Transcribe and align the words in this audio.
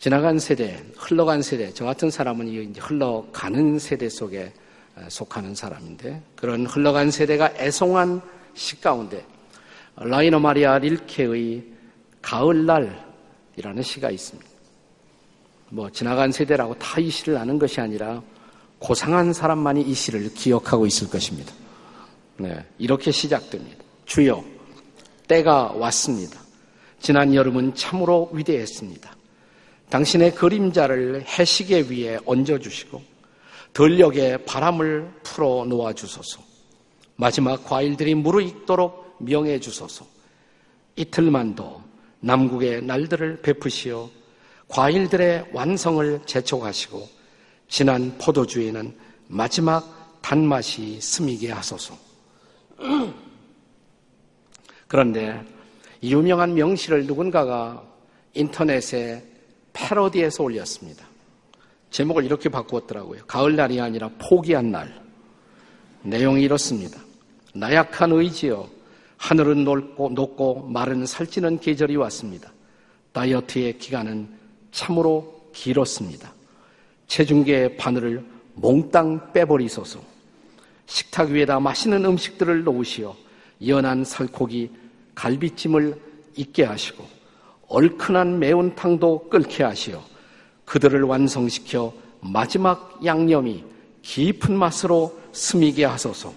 지나간 0.00 0.38
세대, 0.38 0.82
흘러간 0.96 1.42
세대, 1.42 1.74
저 1.74 1.84
같은 1.84 2.10
사람은 2.10 2.48
이제 2.48 2.80
흘러가는 2.80 3.78
세대 3.78 4.08
속에 4.08 4.50
속하는 5.10 5.54
사람인데 5.54 6.22
그런 6.36 6.64
흘러간 6.64 7.10
세대가 7.10 7.52
애송한 7.58 8.22
시 8.54 8.80
가운데 8.80 9.22
라이너 9.96 10.38
마리아 10.38 10.78
릴케의 10.78 11.64
가을날이라는 12.22 13.82
시가 13.82 14.10
있습니다. 14.10 14.48
뭐 15.68 15.90
지나간 15.90 16.32
세대라고 16.32 16.78
다 16.78 16.98
이 16.98 17.10
시를 17.10 17.36
아는 17.36 17.58
것이 17.58 17.78
아니라 17.80 18.22
고상한 18.78 19.34
사람만이 19.34 19.82
이 19.82 19.92
시를 19.92 20.32
기억하고 20.32 20.86
있을 20.86 21.10
것입니다. 21.10 21.52
네, 22.38 22.64
이렇게 22.78 23.10
시작됩니다. 23.10 23.84
주여, 24.06 24.42
때가 25.28 25.72
왔습니다. 25.74 26.40
지난 27.00 27.34
여름은 27.34 27.74
참으로 27.74 28.30
위대했습니다. 28.32 29.19
당신의 29.90 30.34
그림자를 30.34 31.24
해시계 31.26 31.80
위에 31.82 32.18
얹어주시고 32.24 33.02
들녘에 33.72 34.38
바람을 34.44 35.10
풀어 35.22 35.64
놓아 35.64 35.92
주소서. 35.92 36.42
마지막 37.16 37.64
과일들이 37.64 38.14
무르익도록 38.14 39.16
명해 39.18 39.60
주소서. 39.60 40.06
이틀만도 40.96 41.82
남국의 42.20 42.82
날들을 42.82 43.42
베푸시어 43.42 44.08
과일들의 44.68 45.50
완성을 45.52 46.20
재촉하시고 46.24 47.08
지난 47.68 48.16
포도주에는 48.18 48.96
마지막 49.26 50.18
단맛이 50.22 51.00
스미게 51.00 51.50
하소서. 51.52 51.96
그런데 54.86 55.44
유명한 56.02 56.54
명시를 56.54 57.06
누군가가 57.06 57.82
인터넷에 58.34 59.29
패러디해서 59.80 60.44
올렸습니다. 60.44 61.06
제목을 61.90 62.24
이렇게 62.24 62.48
바꾸었더라고요. 62.48 63.22
가을날이 63.26 63.80
아니라 63.80 64.10
포기한 64.18 64.70
날. 64.70 65.00
내용이 66.02 66.42
이렇습니다. 66.42 67.00
나약한 67.54 68.12
의지여 68.12 68.68
하늘은 69.16 69.64
높고, 69.64 70.10
높고 70.10 70.68
마른 70.68 71.04
살찌는 71.04 71.60
계절이 71.60 71.96
왔습니다. 71.96 72.52
다이어트의 73.12 73.78
기간은 73.78 74.28
참으로 74.70 75.50
길었습니다. 75.52 76.32
체중계의 77.08 77.76
바늘을 77.76 78.24
몽땅 78.54 79.32
빼버리소서. 79.32 80.00
식탁 80.86 81.30
위에다 81.30 81.60
맛있는 81.60 82.04
음식들을 82.04 82.64
놓으시어 82.64 83.16
연한 83.66 84.04
살코기, 84.04 84.70
갈비찜을 85.14 86.00
있게 86.36 86.64
하시고 86.64 87.19
얼큰한 87.70 88.40
매운탕도 88.40 89.28
끓게 89.28 89.62
하시어 89.62 90.02
그들을 90.64 91.02
완성시켜 91.02 91.92
마지막 92.20 93.00
양념이 93.04 93.64
깊은 94.02 94.56
맛으로 94.56 95.18
스미게 95.32 95.84
하소서. 95.84 96.32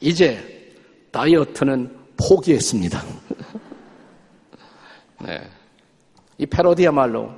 이제 0.00 0.72
다이어트는 1.10 1.94
포기했습니다. 2.16 3.02
네. 5.24 5.42
이 6.38 6.46
패러디야말로 6.46 7.30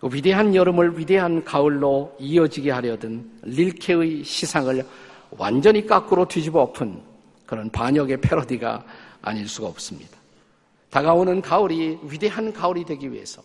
그 0.00 0.08
위대한 0.12 0.54
여름을 0.54 0.98
위대한 0.98 1.44
가을로 1.44 2.16
이어지게 2.18 2.70
하려던 2.70 3.40
릴케의 3.42 4.24
시상을 4.24 4.84
완전히 5.30 5.84
까꾸로 5.84 6.26
뒤집어 6.26 6.62
엎은 6.62 7.00
그런 7.44 7.70
반역의 7.70 8.20
패러디가 8.20 8.84
아닐 9.20 9.48
수가 9.48 9.68
없습니다. 9.68 10.21
다가오는 10.92 11.40
가을이 11.40 11.98
위대한 12.02 12.52
가을이 12.52 12.84
되기 12.84 13.10
위해서 13.10 13.42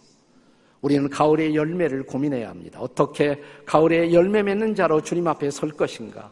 우리는 0.82 1.10
가을의 1.10 1.56
열매를 1.56 2.04
고민해야 2.04 2.50
합니다. 2.50 2.80
어떻게 2.82 3.42
가을의 3.66 4.14
열매 4.14 4.44
맺는 4.44 4.76
자로 4.76 5.02
주님 5.02 5.28
앞에 5.28 5.50
설 5.50 5.72
것인가? 5.72 6.30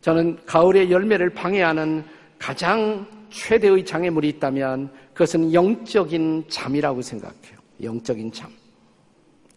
저는 0.00 0.38
가을의 0.46 0.90
열매를 0.90 1.30
방해하는 1.34 2.04
가장 2.38 3.06
최대의 3.28 3.84
장애물이 3.84 4.30
있다면 4.30 4.90
그것은 5.12 5.52
영적인 5.52 6.44
잠이라고 6.48 7.02
생각해요. 7.02 7.58
영적인 7.82 8.32
잠. 8.32 8.50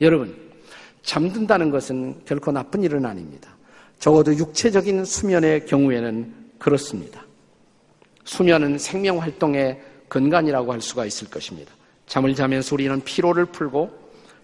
여러분, 0.01 0.35
잠든다는 1.01 1.71
것은 1.71 2.25
결코 2.25 2.51
나쁜 2.51 2.83
일은 2.83 3.05
아닙니다. 3.05 3.55
적어도 3.99 4.35
육체적인 4.35 5.05
수면의 5.05 5.65
경우에는 5.65 6.33
그렇습니다. 6.59 7.25
수면은 8.25 8.77
생명 8.77 9.21
활동의 9.21 9.81
근간이라고 10.07 10.73
할 10.73 10.81
수가 10.81 11.05
있을 11.05 11.29
것입니다. 11.29 11.71
잠을 12.05 12.35
자면서 12.35 12.75
우리는 12.75 13.01
피로를 13.01 13.45
풀고 13.45 13.91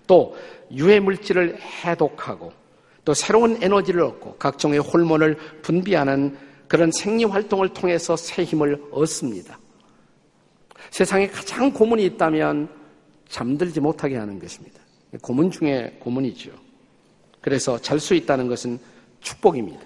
또 0.08 0.38
유해 0.72 1.00
물질을 1.00 1.60
해독하고 1.60 2.52
또 3.06 3.14
새로운 3.14 3.62
에너지를 3.62 4.02
얻고 4.02 4.36
각종의 4.36 4.80
호르몬을 4.80 5.38
분비하는 5.62 6.38
그런 6.68 6.92
생리 6.92 7.24
활동을 7.24 7.70
통해서 7.70 8.16
새 8.16 8.44
힘을 8.44 8.82
얻습니다. 8.92 9.60
세상에 10.90 11.28
가장 11.28 11.72
고문이 11.72 12.04
있다면 12.06 12.70
잠들지 13.28 13.80
못하게 13.80 14.18
하는 14.18 14.40
것입니다. 14.40 14.80
고문 15.22 15.52
중에 15.52 15.98
고문이죠. 16.00 16.52
그래서 17.42 17.78
잘 17.80 18.00
수 18.00 18.14
있다는 18.14 18.48
것은 18.48 18.80
축복입니다. 19.22 19.82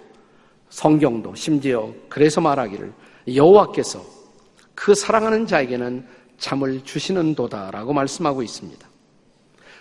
성경도 0.70 1.34
심지어 1.34 1.92
그래서 2.08 2.40
말하기를 2.40 2.92
여호와께서 3.34 4.17
그 4.78 4.94
사랑하는 4.94 5.44
자에게는 5.44 6.06
잠을 6.38 6.84
주시는 6.84 7.34
도다라고 7.34 7.92
말씀하고 7.92 8.44
있습니다. 8.44 8.88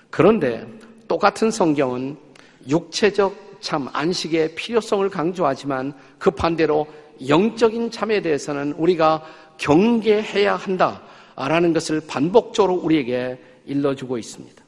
그런데 0.10 0.66
똑같은 1.08 1.52
성경은 1.52 2.18
육체적 2.68 3.60
잠, 3.62 3.88
안식의 3.94 4.56
필요성을 4.56 5.08
강조하지만 5.10 5.94
그 6.18 6.32
반대로 6.32 6.88
영적인 7.28 7.92
잠에 7.92 8.24
대해서는 8.24 8.74
우리가 8.74 9.24
경계해야 9.58 10.56
한다라는 10.56 11.74
것을 11.74 12.02
반복적으로 12.08 12.74
우리에게 12.74 13.40
일러주고 13.68 14.18
있습니다. 14.18 14.64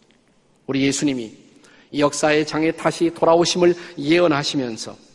우리 0.68 0.84
예수님이 0.84 1.32
역사의 1.98 2.46
장에 2.46 2.72
다시 2.72 3.12
돌아오심을 3.16 3.74
예언하시면서 3.98 5.09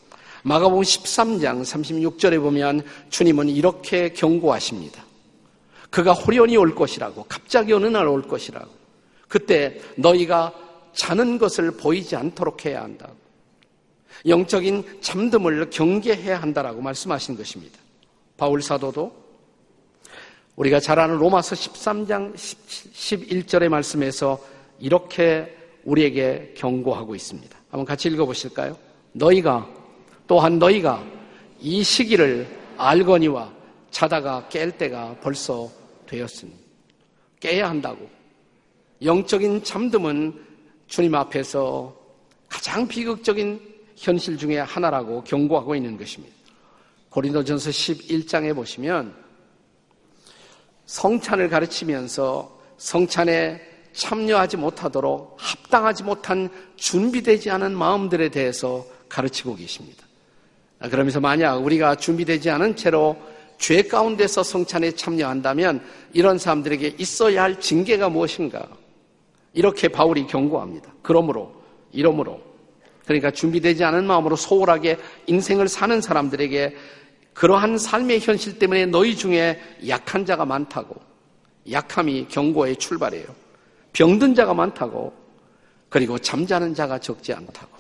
마가복음 0.47 0.82
13장 0.82 1.62
36절에 1.62 2.38
보면 2.41 2.82
주님은 3.09 3.49
이렇게 3.49 4.12
경고하십니다. 4.12 5.03
그가 5.88 6.12
호련히 6.12 6.56
올 6.56 6.75
것이라고 6.75 7.25
갑자기 7.28 7.72
어느 7.72 7.87
날 7.87 8.06
올 8.06 8.22
것이라고 8.22 8.69
그때 9.27 9.81
너희가 9.97 10.53
자는 10.93 11.38
것을 11.38 11.71
보이지 11.72 12.15
않도록 12.15 12.66
해야 12.66 12.83
한다고 12.83 13.15
영적인 14.27 15.00
잠듦을 15.00 15.71
경계해야 15.71 16.41
한다라고 16.41 16.83
말씀하신 16.83 17.37
것입니다. 17.37 17.78
바울 18.37 18.60
사도도 18.60 19.25
우리가 20.56 20.78
잘 20.78 20.99
아는 20.99 21.16
로마서 21.16 21.56
13장 21.56 22.34
11절의 22.34 23.69
말씀에서 23.71 24.38
이렇게 24.78 25.56
우리에게 25.84 26.53
경고하고 26.56 27.15
있습니다. 27.15 27.56
한번 27.71 27.87
같이 27.87 28.09
읽어보실까요? 28.09 28.77
너희가 29.12 29.84
또한 30.27 30.59
너희가 30.59 31.05
이 31.61 31.83
시기를 31.83 32.47
알거니와 32.77 33.53
자다가 33.91 34.47
깰 34.51 34.77
때가 34.77 35.16
벌써 35.21 35.71
되었으니 36.07 36.53
깨야 37.41 37.69
한다고. 37.69 38.09
영적인 39.03 39.63
잠듦은 39.63 40.34
주님 40.87 41.15
앞에서 41.15 41.95
가장 42.48 42.89
비극적인 42.89 43.60
현실 43.97 44.39
중의 44.39 44.65
하나라고 44.65 45.22
경고하고 45.25 45.75
있는 45.75 45.97
것입니다. 45.97 46.34
고린도전서 47.10 47.71
11장에 47.71 48.54
보시면 48.54 49.15
성찬을 50.87 51.48
가르치면서 51.48 52.60
성찬에 52.77 53.60
참여하지 53.93 54.57
못하도록 54.57 55.37
합당하지 55.39 56.03
못한 56.03 56.48
준비되지 56.77 57.51
않은 57.51 57.77
마음들에 57.77 58.28
대해서 58.31 58.84
가르치고 59.09 59.54
계십니다. 59.57 60.04
그러면서 60.78 61.21
만약 61.21 61.56
우리가 61.56 61.94
준비되지 61.97 62.50
않은 62.50 62.76
채로 62.76 63.16
죄 63.59 63.82
가운데서 63.82 64.42
성찬에 64.42 64.92
참여한다면 64.92 65.80
이런 66.12 66.38
사람들에게 66.38 66.97
있어야 66.98 67.42
할 67.42 67.60
징계가 67.60 68.09
무엇인가? 68.09 68.68
이렇게 69.53 69.88
바울이 69.88 70.26
경고합니다. 70.26 70.92
그러므로, 71.03 71.54
이러므로. 71.92 72.41
그러니까 73.06 73.30
준비되지 73.30 73.84
않은 73.84 74.06
마음으로 74.06 74.36
소홀하게 74.36 74.98
인생을 75.26 75.68
사는 75.68 76.00
사람들에게 76.00 76.74
그러한 77.34 77.78
삶의 77.78 78.21
현실 78.21 78.59
때문에 78.59 78.86
너희 78.86 79.16
중에 79.16 79.60
약한 79.88 80.24
자가 80.24 80.44
많다고. 80.44 80.97
약함이 81.71 82.28
경고의 82.28 82.76
출발이에요. 82.76 83.26
병든 83.92 84.34
자가 84.34 84.54
많다고. 84.54 85.12
그리고 85.88 86.18
잠자는 86.18 86.74
자가 86.74 86.98
적지 86.98 87.32
않다고. 87.32 87.73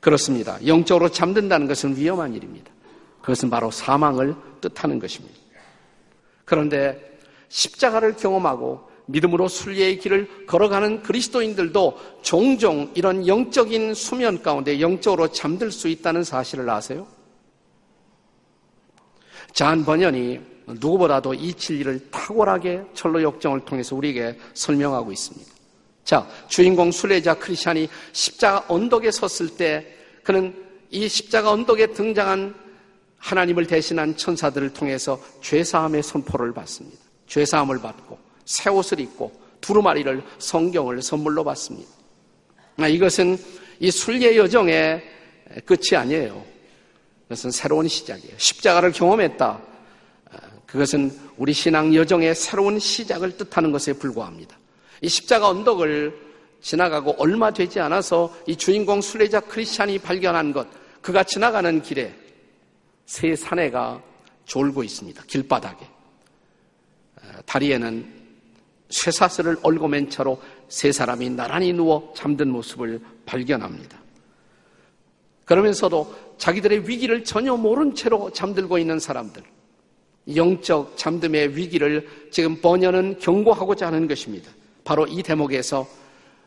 그렇습니다. 0.00 0.58
영적으로 0.66 1.10
잠든다는 1.10 1.66
것은 1.66 1.96
위험한 1.96 2.34
일입니다. 2.34 2.70
그것은 3.20 3.50
바로 3.50 3.70
사망을 3.70 4.34
뜻하는 4.60 4.98
것입니다. 4.98 5.36
그런데 6.44 7.18
십자가를 7.48 8.16
경험하고 8.16 8.88
믿음으로 9.06 9.48
순리의 9.48 9.98
길을 9.98 10.46
걸어가는 10.46 11.02
그리스도인들도 11.02 11.98
종종 12.22 12.90
이런 12.94 13.26
영적인 13.26 13.94
수면 13.94 14.42
가운데 14.42 14.80
영적으로 14.80 15.28
잠들 15.28 15.70
수 15.70 15.88
있다는 15.88 16.24
사실을 16.24 16.68
아세요? 16.68 17.06
잔 19.52 19.84
번연이 19.84 20.40
누구보다도 20.66 21.34
이 21.34 21.54
진리를 21.54 22.10
탁월하게 22.10 22.84
철로 22.92 23.22
역정을 23.22 23.60
통해서 23.60 23.96
우리에게 23.96 24.38
설명하고 24.52 25.10
있습니다. 25.10 25.57
자, 26.08 26.26
주인공 26.48 26.90
순례자 26.90 27.34
크리스찬이 27.34 27.86
십자가 28.12 28.64
언덕에 28.68 29.10
섰을 29.10 29.58
때 29.58 29.94
그는 30.22 30.54
이 30.90 31.06
십자가 31.06 31.50
언덕에 31.50 31.88
등장한 31.88 32.54
하나님을 33.18 33.66
대신한 33.66 34.16
천사들을 34.16 34.72
통해서 34.72 35.20
죄사함의 35.42 36.02
선포를 36.02 36.54
받습니다. 36.54 36.96
죄사함을 37.26 37.82
받고 37.82 38.18
새 38.46 38.70
옷을 38.70 39.00
입고 39.00 39.38
두루마리를 39.60 40.22
성경을 40.38 41.02
선물로 41.02 41.44
받습니다. 41.44 41.90
아, 42.78 42.88
이것은 42.88 43.36
이 43.78 43.90
순례 43.90 44.34
여정의 44.34 45.02
끝이 45.66 45.94
아니에요. 45.94 46.42
그것은 47.24 47.50
새로운 47.50 47.86
시작이에요. 47.86 48.34
십자가를 48.38 48.92
경험했다. 48.92 49.60
아, 50.30 50.38
그것은 50.64 51.14
우리 51.36 51.52
신앙 51.52 51.94
여정의 51.94 52.34
새로운 52.34 52.78
시작을 52.78 53.36
뜻하는 53.36 53.72
것에 53.72 53.92
불과합니다. 53.92 54.56
이 55.00 55.08
십자가 55.08 55.48
언덕을 55.48 56.28
지나가고 56.60 57.14
얼마 57.18 57.52
되지 57.52 57.80
않아서 57.80 58.34
이 58.46 58.56
주인공 58.56 59.00
순례자 59.00 59.40
크리스찬이 59.40 59.98
발견한 59.98 60.52
것, 60.52 60.66
그가 61.00 61.22
지나가는 61.22 61.80
길에 61.82 62.14
새 63.06 63.34
사내가 63.36 64.02
졸고 64.44 64.82
있습니다. 64.82 65.22
길바닥에. 65.26 65.86
아, 67.16 67.42
다리에는 67.46 68.18
쇠사슬을 68.90 69.58
얽어맨 69.62 70.10
채로 70.10 70.40
세 70.68 70.92
사람이 70.92 71.30
나란히 71.30 71.72
누워 71.72 72.12
잠든 72.16 72.50
모습을 72.50 73.00
발견합니다. 73.26 73.98
그러면서도 75.44 76.34
자기들의 76.38 76.88
위기를 76.88 77.24
전혀 77.24 77.56
모른 77.56 77.94
채로 77.94 78.30
잠들고 78.32 78.78
있는 78.78 78.98
사람들, 78.98 79.42
영적 80.34 80.96
잠듦의 80.96 81.54
위기를 81.54 82.06
지금 82.30 82.60
번연은 82.60 83.18
경고하고자 83.18 83.86
하는 83.86 84.06
것입니다. 84.06 84.50
바로 84.88 85.06
이 85.06 85.22
대목에서 85.22 85.86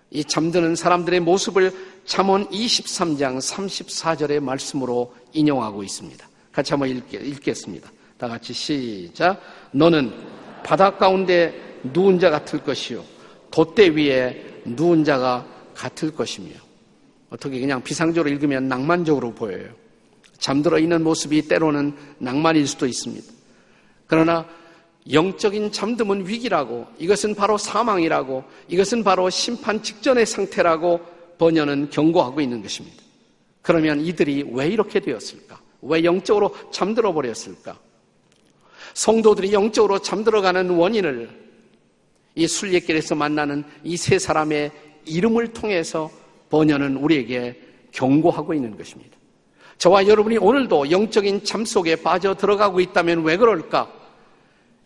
이 0.10 0.24
잠드는 0.24 0.76
사람들의 0.76 1.20
모습을 1.20 1.72
잠언 2.06 2.50
23장 2.50 3.38
34절의 3.38 4.40
말씀으로 4.40 5.14
인용하고 5.32 5.84
있습니다. 5.84 6.28
같이 6.52 6.74
한번 6.74 6.90
읽겠 6.90 7.56
습니다. 7.56 7.92
다 8.18 8.28
같이 8.28 8.52
시작. 8.52 9.40
너는 9.70 10.12
바닷 10.64 10.98
가운데 10.98 11.54
누운 11.84 12.20
자 12.20 12.32
같을 12.32 12.64
것이요. 12.64 13.04
돛대 13.52 13.90
위에 13.90 14.44
누운 14.66 15.04
자가 15.04 15.46
같을 15.76 16.10
것이며. 16.10 16.50
어떻게 17.30 17.60
그냥 17.60 17.84
비상적으로 17.84 18.28
읽으면 18.34 18.68
낭만적으로 18.68 19.36
보여요. 19.36 19.70
잠들어 20.40 20.80
있는 20.80 21.04
모습이 21.04 21.48
때로는 21.48 21.96
낭만일 22.18 22.66
수도 22.66 22.88
있습니다. 22.88 23.32
그러나 24.08 24.48
영적인 25.12 25.72
잠듦은 25.72 26.28
위기라고 26.28 26.86
이것은 27.00 27.34
바로 27.36 27.58
사망이라고 27.58 28.44
이것은 28.68 29.04
바로 29.04 29.30
심판 29.30 29.82
직전의 29.82 30.26
상태라고 30.26 31.00
번연은 31.38 31.90
경고하고 31.90 32.40
있는 32.40 32.62
것입니다. 32.62 32.98
그러면 33.62 34.02
이들이 34.02 34.52
왜 34.52 34.68
이렇게 34.68 35.00
되었을까? 35.00 35.60
왜 35.82 36.04
영적으로 36.04 36.56
잠들어 36.72 37.14
버렸을까? 37.14 37.80
성도들이 38.94 39.54
영적으로 39.54 40.00
잠들어가는 40.00 40.70
원인을 40.70 41.30
이 42.36 42.48
순례길에서 42.48 43.16
만나는 43.16 43.64
이 43.84 43.98
세 43.98 44.20
사람의 44.20 44.72
이름을 45.06 45.54
통해서 45.54 46.12
번연은 46.50 46.98
우리에게 46.98 47.60
경고하고 47.92 48.54
있는 48.54 48.78
것입니다. 48.78 49.18
저와 49.78 50.08
여러분이 50.08 50.38
오늘도 50.38 50.92
영적인 50.92 51.44
잠 51.44 51.66
속에 51.66 51.96
빠져 51.96 52.36
들어가고 52.36 52.80
있다면 52.80 53.24
왜 53.24 53.38
그럴까? 53.38 54.01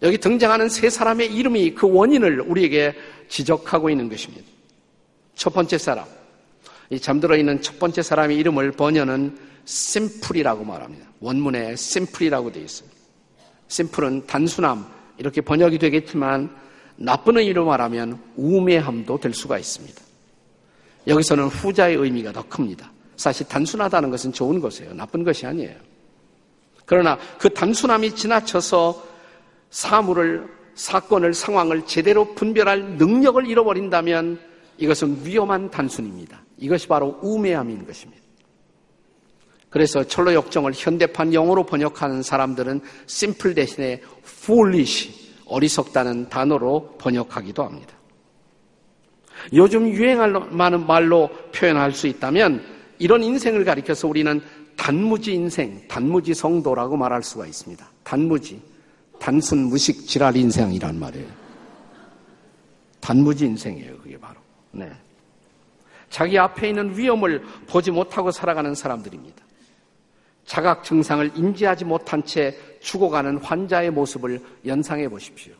여기 0.01 0.17
등장하는 0.17 0.69
세 0.69 0.89
사람의 0.89 1.33
이름이 1.33 1.75
그 1.75 1.91
원인을 1.91 2.41
우리에게 2.41 2.95
지적하고 3.29 3.89
있는 3.89 4.09
것입니다. 4.09 4.45
첫 5.35 5.53
번째 5.53 5.77
사람, 5.77 6.05
이 6.89 6.99
잠들어 6.99 7.35
있는 7.35 7.61
첫 7.61 7.79
번째 7.79 8.01
사람의 8.01 8.37
이름을 8.37 8.73
번연은 8.73 9.37
심플이라고 9.65 10.63
말합니다. 10.63 11.07
원문에 11.19 11.75
심플이라고 11.75 12.51
되어 12.51 12.63
있어요. 12.63 12.89
심플은 13.67 14.27
단순함 14.27 14.85
이렇게 15.17 15.41
번역이 15.41 15.79
되겠지만 15.79 16.55
나쁜 16.97 17.37
의미로 17.37 17.65
말하면 17.65 18.21
우매함도 18.35 19.19
될 19.19 19.33
수가 19.33 19.57
있습니다. 19.57 20.01
여기서는 21.07 21.45
후자의 21.47 21.95
의미가 21.95 22.31
더 22.31 22.43
큽니다. 22.43 22.91
사실 23.15 23.47
단순하다는 23.47 24.09
것은 24.11 24.33
좋은 24.33 24.59
것이에요. 24.59 24.93
나쁜 24.93 25.23
것이 25.23 25.45
아니에요. 25.45 25.75
그러나 26.85 27.17
그 27.39 27.49
단순함이 27.49 28.15
지나쳐서 28.15 29.14
사물을, 29.69 30.47
사건을, 30.75 31.33
상황을 31.33 31.85
제대로 31.85 32.33
분별할 32.35 32.97
능력을 32.97 33.47
잃어버린다면 33.47 34.39
이것은 34.77 35.25
위험한 35.25 35.71
단순입니다. 35.71 36.41
이것이 36.57 36.87
바로 36.87 37.17
우매함인 37.21 37.85
것입니다. 37.85 38.23
그래서 39.69 40.05
철로 40.05 40.33
역정을 40.33 40.71
현대판 40.73 41.33
영어로 41.33 41.65
번역하는 41.65 42.21
사람들은 42.21 42.81
simple 43.09 43.55
대신에 43.55 44.01
foolish, 44.23 45.33
어리석다는 45.45 46.29
단어로 46.29 46.95
번역하기도 46.97 47.63
합니다. 47.63 47.93
요즘 49.53 49.87
유행할 49.89 50.31
많은 50.31 50.87
말로 50.87 51.29
표현할 51.53 51.91
수 51.91 52.07
있다면 52.07 52.63
이런 52.99 53.21
인생을 53.21 53.65
가리켜서 53.65 54.07
우리는 54.07 54.41
단무지 54.77 55.33
인생, 55.33 55.85
단무지 55.87 56.33
성도라고 56.33 56.97
말할 56.97 57.21
수가 57.23 57.45
있습니다. 57.45 57.85
단무지, 58.03 58.61
단순 59.19 59.69
무식 59.69 60.07
지랄 60.07 60.35
인생이란 60.35 60.99
말이에요. 60.99 61.27
단무지 62.99 63.45
인생이에요, 63.45 63.97
그게 63.97 64.17
바로. 64.17 64.39
네. 64.71 64.91
자기 66.09 66.37
앞에 66.37 66.69
있는 66.69 66.97
위험을 66.97 67.43
보지 67.67 67.91
못하고 67.91 68.31
살아가는 68.31 68.73
사람들입니다. 68.73 69.43
자각 70.45 70.83
증상을 70.83 71.31
인지하지 71.35 71.85
못한 71.85 72.23
채 72.23 72.57
죽어가는 72.81 73.37
환자의 73.37 73.91
모습을 73.91 74.41
연상해 74.65 75.09
보십시오. 75.09 75.53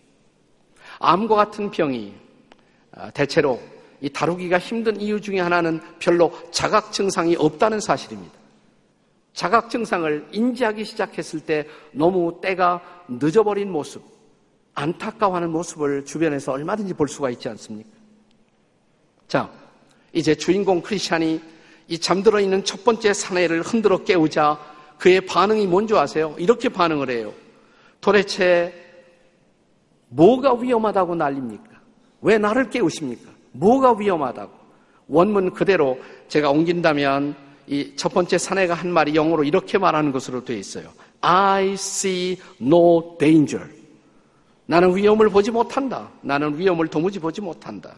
암과 1.00 1.36
같은 1.36 1.72
병이 1.72 2.14
아, 2.92 3.10
대체로 3.12 3.60
이 4.00 4.10
다루기가 4.10 4.60
힘든 4.60 5.00
이유 5.02 5.20
중에 5.20 5.40
하나는 5.40 5.82
별로 6.00 6.32
자각 6.52 6.92
증상이 6.92 7.36
없다는 7.36 7.80
사실입니다. 7.80 8.35
자각 9.36 9.70
증상을 9.70 10.30
인지하기 10.32 10.86
시작했을 10.86 11.42
때 11.42 11.68
너무 11.92 12.40
때가 12.42 12.82
늦어버린 13.10 13.70
모습, 13.70 14.02
안타까워하는 14.74 15.52
모습을 15.52 16.06
주변에서 16.06 16.54
얼마든지 16.54 16.94
볼 16.94 17.10
수가 17.10 17.30
있지 17.32 17.50
않습니까? 17.50 17.90
자, 19.28 19.52
이제 20.14 20.34
주인공 20.36 20.82
크리스찬이 20.82 21.42
이 21.90 22.00
잠들어 22.00 22.40
있는 22.40 22.64
첫 22.64 22.86
번째 22.86 23.14
사내를 23.14 23.62
흔들어 23.62 24.04
깨우자 24.04 24.58
그의 24.98 25.22
반응이 25.26 25.68
뭔지 25.68 25.94
아세요? 25.96 26.34
이렇게 26.40 26.70
반응을 26.70 27.10
해요. 27.10 27.34
도대체 28.00 28.74
뭐가 30.08 30.54
위험하다고 30.54 31.16
난립니까? 31.16 31.82
왜 32.22 32.38
나를 32.38 32.70
깨우십니까? 32.70 33.30
뭐가 33.52 33.98
위험하다고? 34.00 34.52
원문 35.10 35.54
그대로 35.54 36.00
제가 36.30 36.52
옮긴다면 36.52 37.45
이 37.68 37.96
첫 37.96 38.14
번째 38.14 38.38
사내가 38.38 38.74
한 38.74 38.92
말이 38.92 39.16
영어로 39.16 39.44
이렇게 39.44 39.78
말하는 39.78 40.12
것으로 40.12 40.44
되어 40.46 40.58
있어요. 40.58 40.90
I 41.22 41.74
see 41.74 42.38
no 42.62 43.18
danger. 43.18 43.68
나는 44.68 44.96
위험을 44.96 45.30
보지 45.30 45.52
못한다. 45.52 46.10
나는 46.22 46.58
위험을 46.58 46.88
도무지 46.88 47.20
보지 47.20 47.42
못한다. 47.42 47.96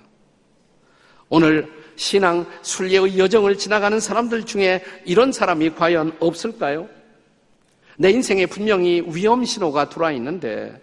오늘 1.30 1.70
신앙 1.96 2.46
순례의 2.62 3.18
여정을 3.18 3.58
지나가는 3.58 4.00
사람들 4.00 4.46
중에 4.46 4.84
이런 5.06 5.32
사람이 5.32 5.72
과연 5.72 6.16
없을까요? 6.20 6.88
내 7.98 8.12
인생에 8.12 8.46
분명히 8.46 9.04
위험 9.08 9.44
신호가 9.44 9.90
들어와 9.90 10.12
있는데 10.14 10.80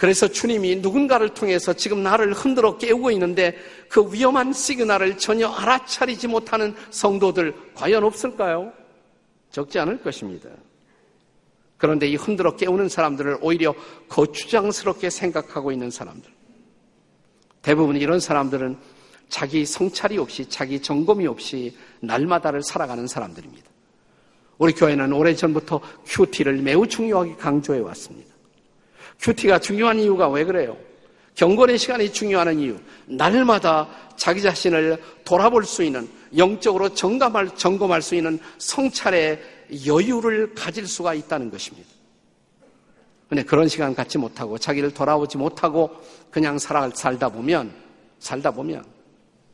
그래서 0.00 0.26
주님이 0.26 0.76
누군가를 0.76 1.34
통해서 1.34 1.74
지금 1.74 2.02
나를 2.02 2.32
흔들어 2.32 2.78
깨우고 2.78 3.10
있는데 3.10 3.54
그 3.90 4.10
위험한 4.10 4.54
시그널을 4.54 5.18
전혀 5.18 5.46
알아차리지 5.46 6.26
못하는 6.26 6.74
성도들 6.88 7.54
과연 7.74 8.02
없을까요? 8.04 8.72
적지 9.50 9.78
않을 9.78 10.02
것입니다. 10.02 10.48
그런데 11.76 12.08
이 12.08 12.16
흔들어 12.16 12.56
깨우는 12.56 12.88
사람들을 12.88 13.40
오히려 13.42 13.74
거추장스럽게 14.08 15.10
생각하고 15.10 15.70
있는 15.70 15.90
사람들. 15.90 16.32
대부분 17.60 17.96
이런 17.96 18.20
사람들은 18.20 18.78
자기 19.28 19.66
성찰이 19.66 20.16
없이 20.16 20.48
자기 20.48 20.80
점검이 20.80 21.26
없이 21.26 21.76
날마다를 22.00 22.62
살아가는 22.62 23.06
사람들입니다. 23.06 23.68
우리 24.56 24.72
교회는 24.72 25.12
오래전부터 25.12 25.82
큐티를 26.06 26.56
매우 26.62 26.86
중요하게 26.86 27.36
강조해 27.36 27.80
왔습니다. 27.80 28.29
큐티가 29.20 29.58
중요한 29.58 29.98
이유가 29.98 30.28
왜 30.28 30.44
그래요? 30.44 30.76
경건의 31.34 31.78
시간이 31.78 32.12
중요한 32.12 32.58
이유, 32.58 32.76
날마다 33.06 33.88
자기 34.16 34.42
자신을 34.42 35.02
돌아볼 35.24 35.64
수 35.64 35.82
있는, 35.82 36.08
영적으로 36.36 36.90
점검할, 36.90 37.54
점검할 37.56 38.02
수 38.02 38.14
있는 38.14 38.38
성찰의 38.58 39.40
여유를 39.86 40.54
가질 40.54 40.86
수가 40.86 41.14
있다는 41.14 41.50
것입니다. 41.50 41.88
근데 43.28 43.44
그런 43.44 43.68
시간 43.68 43.94
갖지 43.94 44.18
못하고 44.18 44.58
자기를 44.58 44.92
돌아보지 44.92 45.38
못하고 45.38 45.90
그냥 46.30 46.58
살아, 46.58 46.90
살다 46.92 47.28
보면, 47.28 47.72
살다 48.18 48.50
보면, 48.50 48.84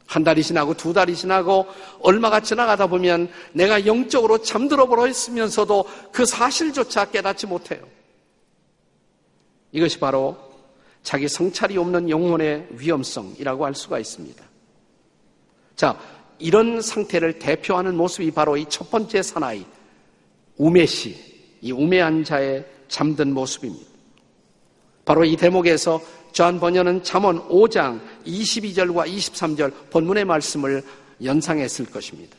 한 0.06 0.24
달이 0.24 0.42
지나고 0.42 0.74
두 0.74 0.92
달이 0.92 1.14
지나고 1.14 1.66
얼마가 2.00 2.40
지나가다 2.40 2.86
보면 2.86 3.28
내가 3.52 3.86
영적으로 3.86 4.38
잠들어 4.38 4.86
버려 4.86 5.08
있으면서도 5.08 5.84
그 6.12 6.24
사실조차 6.24 7.06
깨닫지 7.06 7.46
못해요. 7.46 7.95
이것이 9.72 9.98
바로 9.98 10.36
자기 11.02 11.28
성찰이 11.28 11.76
없는 11.78 12.10
영혼의 12.10 12.66
위험성이라고 12.70 13.64
할 13.64 13.74
수가 13.74 13.98
있습니다. 13.98 14.44
자, 15.76 15.98
이런 16.38 16.80
상태를 16.80 17.38
대표하는 17.38 17.96
모습이 17.96 18.30
바로 18.30 18.56
이 18.56 18.66
첫 18.68 18.90
번째 18.90 19.22
사나이, 19.22 19.64
우메시, 20.56 21.16
이 21.60 21.72
우메한 21.72 22.24
자의 22.24 22.64
잠든 22.88 23.32
모습입니다. 23.32 23.86
바로 25.04 25.24
이 25.24 25.36
대목에서 25.36 26.00
저한 26.32 26.60
번연은 26.60 27.02
잠언 27.02 27.48
5장 27.48 28.00
22절과 28.26 29.08
23절 29.08 29.90
본문의 29.90 30.24
말씀을 30.24 30.82
연상했을 31.22 31.86
것입니다. 31.86 32.36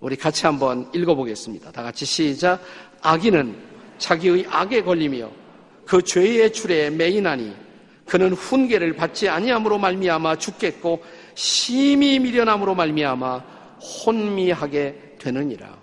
우리 0.00 0.14
같이 0.16 0.46
한번 0.46 0.90
읽어보겠습니다. 0.94 1.72
다 1.72 1.82
같이 1.82 2.04
시작. 2.04 2.60
악인은 3.00 3.56
자기의 3.98 4.46
악에 4.48 4.82
걸리며 4.82 5.30
그 5.86 6.02
죄의 6.02 6.52
줄에 6.52 6.90
매인하니 6.90 7.54
그는 8.06 8.32
훈계를 8.32 8.96
받지 8.96 9.28
아니함으로 9.28 9.78
말미암아 9.78 10.36
죽겠고 10.36 11.02
심히 11.34 12.18
미련함으로 12.18 12.74
말미암아 12.74 13.44
혼미하게 14.06 15.16
되느니라. 15.18 15.76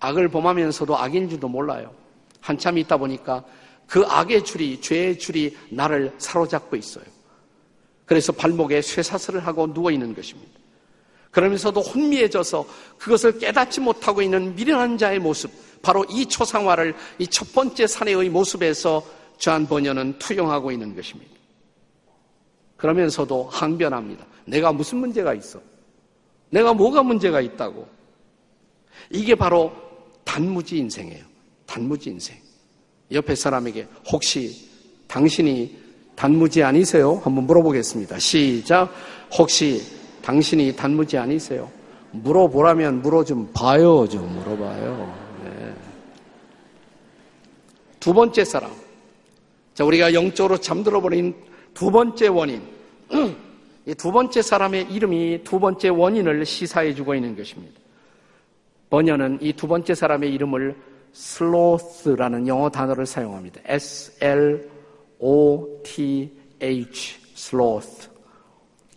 악을 0.00 0.28
범하면서도 0.28 0.96
악인 0.96 1.28
줄도 1.28 1.48
몰라요. 1.48 1.92
한참 2.40 2.78
있다 2.78 2.96
보니까 2.96 3.44
그 3.86 4.04
악의 4.06 4.44
줄이 4.44 4.80
죄의 4.80 5.18
줄이 5.18 5.56
나를 5.68 6.12
사로잡고 6.18 6.76
있어요. 6.76 7.04
그래서 8.06 8.32
발목에 8.32 8.82
쇠사슬을 8.82 9.46
하고 9.46 9.72
누워 9.72 9.90
있는 9.90 10.14
것입니다. 10.14 10.50
그러면서도 11.30 11.80
혼미해져서 11.80 12.66
그것을 12.98 13.38
깨닫지 13.38 13.80
못하고 13.80 14.20
있는 14.22 14.54
미련한 14.56 14.98
자의 14.98 15.20
모습, 15.20 15.50
바로 15.82 16.04
이 16.10 16.26
초상화를 16.26 16.94
이 17.18 17.26
첫 17.26 17.52
번째 17.52 17.86
사내의 17.86 18.28
모습에서 18.28 19.04
저한 19.40 19.66
번연은 19.66 20.18
투영하고 20.18 20.70
있는 20.70 20.94
것입니다. 20.94 21.32
그러면서도 22.76 23.48
항변합니다. 23.50 24.24
내가 24.44 24.72
무슨 24.72 24.98
문제가 24.98 25.34
있어? 25.34 25.60
내가 26.50 26.72
뭐가 26.74 27.02
문제가 27.02 27.40
있다고? 27.40 27.88
이게 29.10 29.34
바로 29.34 29.72
단무지 30.24 30.78
인생이에요. 30.78 31.24
단무지 31.66 32.10
인생. 32.10 32.36
옆에 33.10 33.34
사람에게 33.34 33.88
혹시 34.12 34.68
당신이 35.08 35.76
단무지 36.14 36.62
아니세요? 36.62 37.14
한번 37.24 37.44
물어보겠습니다. 37.44 38.18
시작. 38.18 38.92
혹시 39.32 39.82
당신이 40.22 40.76
단무지 40.76 41.16
아니세요? 41.16 41.70
물어보라면 42.12 43.00
물어 43.02 43.24
좀 43.24 43.50
봐요. 43.52 44.06
좀 44.06 44.30
물어봐요. 44.38 45.16
네. 45.44 45.74
두 47.98 48.12
번째 48.12 48.44
사람. 48.44 48.89
자, 49.80 49.84
우리가 49.86 50.12
영적으로 50.12 50.58
잠들어 50.58 51.00
버린 51.00 51.34
두 51.72 51.90
번째 51.90 52.28
원인. 52.28 52.60
이 53.88 53.94
두 53.94 54.12
번째 54.12 54.42
사람의 54.42 54.88
이름이 54.92 55.40
두 55.42 55.58
번째 55.58 55.88
원인을 55.88 56.44
시사해 56.44 56.94
주고 56.94 57.14
있는 57.14 57.34
것입니다. 57.34 57.80
번연은 58.90 59.38
이 59.40 59.54
두 59.54 59.66
번째 59.66 59.94
사람의 59.94 60.34
이름을 60.34 60.76
슬로스라는 61.14 62.46
영어 62.46 62.68
단어를 62.68 63.06
사용합니다. 63.06 63.62
S-L-O-T-H, 63.64 64.68
슬로스. 67.34 68.10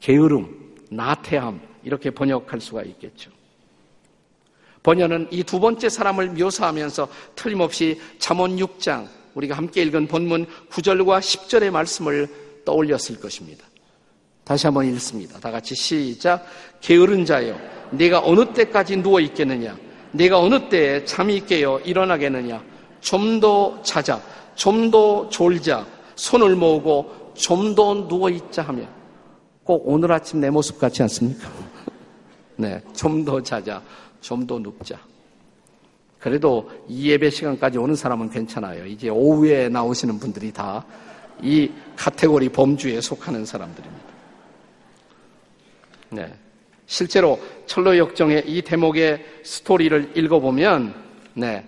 게으름, 0.02 0.76
나태함, 0.90 1.62
이렇게 1.86 2.10
번역할 2.10 2.60
수가 2.60 2.84
있겠죠. 2.84 3.32
번연은 4.84 5.30
이 5.32 5.44
두 5.44 5.62
번째 5.62 5.88
사람을 5.88 6.32
묘사하면서 6.32 7.08
틀림없이 7.36 8.02
잠언 8.20 8.58
6장, 8.58 9.08
우리가 9.36 9.56
함께 9.56 9.82
읽은 9.84 10.08
본문 10.08 10.46
9절과 10.70 11.20
10절의 11.20 11.72
말씀을 11.72 12.28
떠올렸을 12.66 13.20
것입니다. 13.20 13.66
다시 14.44 14.68
한번 14.68 14.86
읽습니다. 14.94 15.40
다 15.40 15.52
같이 15.52 15.74
시작. 15.76 16.46
게으른 16.82 17.26
자여, 17.26 17.58
네가 17.92 18.22
어느 18.26 18.54
때까지 18.54 18.98
누워 18.98 19.20
있겠느냐? 19.20 19.78
네가 20.12 20.40
어느 20.40 20.70
때에 20.70 21.06
잠이 21.06 21.46
깨어 21.46 21.80
일어나겠느냐? 21.82 22.64
좀 23.02 23.40
더 23.40 23.82
자자, 23.84 24.22
좀 24.56 24.92
더 24.92 25.28
졸자, 25.30 25.86
손을 26.16 26.56
모으고 26.56 27.32
좀 27.34 27.76
더 27.76 28.08
누워 28.08 28.30
있자 28.30 28.62
하며 28.62 28.84
꼭 29.64 29.84
오늘 29.86 30.12
아침 30.12 30.40
내 30.40 30.50
모습 30.50 30.78
같지 30.80 31.02
않습니까? 31.04 31.50
네, 32.58 32.82
좀 32.94 33.26
더 33.26 33.42
자자, 33.42 33.82
좀 34.22 34.46
더 34.46 34.60
눕자. 34.60 35.00
그래도 36.24 36.72
이 36.88 37.10
예배 37.12 37.30
시간까지 37.30 37.78
오는 37.78 37.96
사람은 37.96 38.30
괜찮아요. 38.30 38.86
이제 38.86 39.10
오후에 39.10 39.68
나오시는 39.68 40.20
분들이 40.20 40.52
다 40.52 40.84
이 41.42 41.70
카테고리 41.96 42.50
범주에 42.50 43.02
속하는 43.02 43.46
사람들입니다. 43.46 44.06
네. 46.12 46.34
실제로 46.86 47.40
철로 47.66 47.98
역정의 47.98 48.44
이 48.46 48.62
대목의 48.62 49.26
스토리를 49.44 50.12
읽어보면, 50.16 50.94
네. 51.34 51.66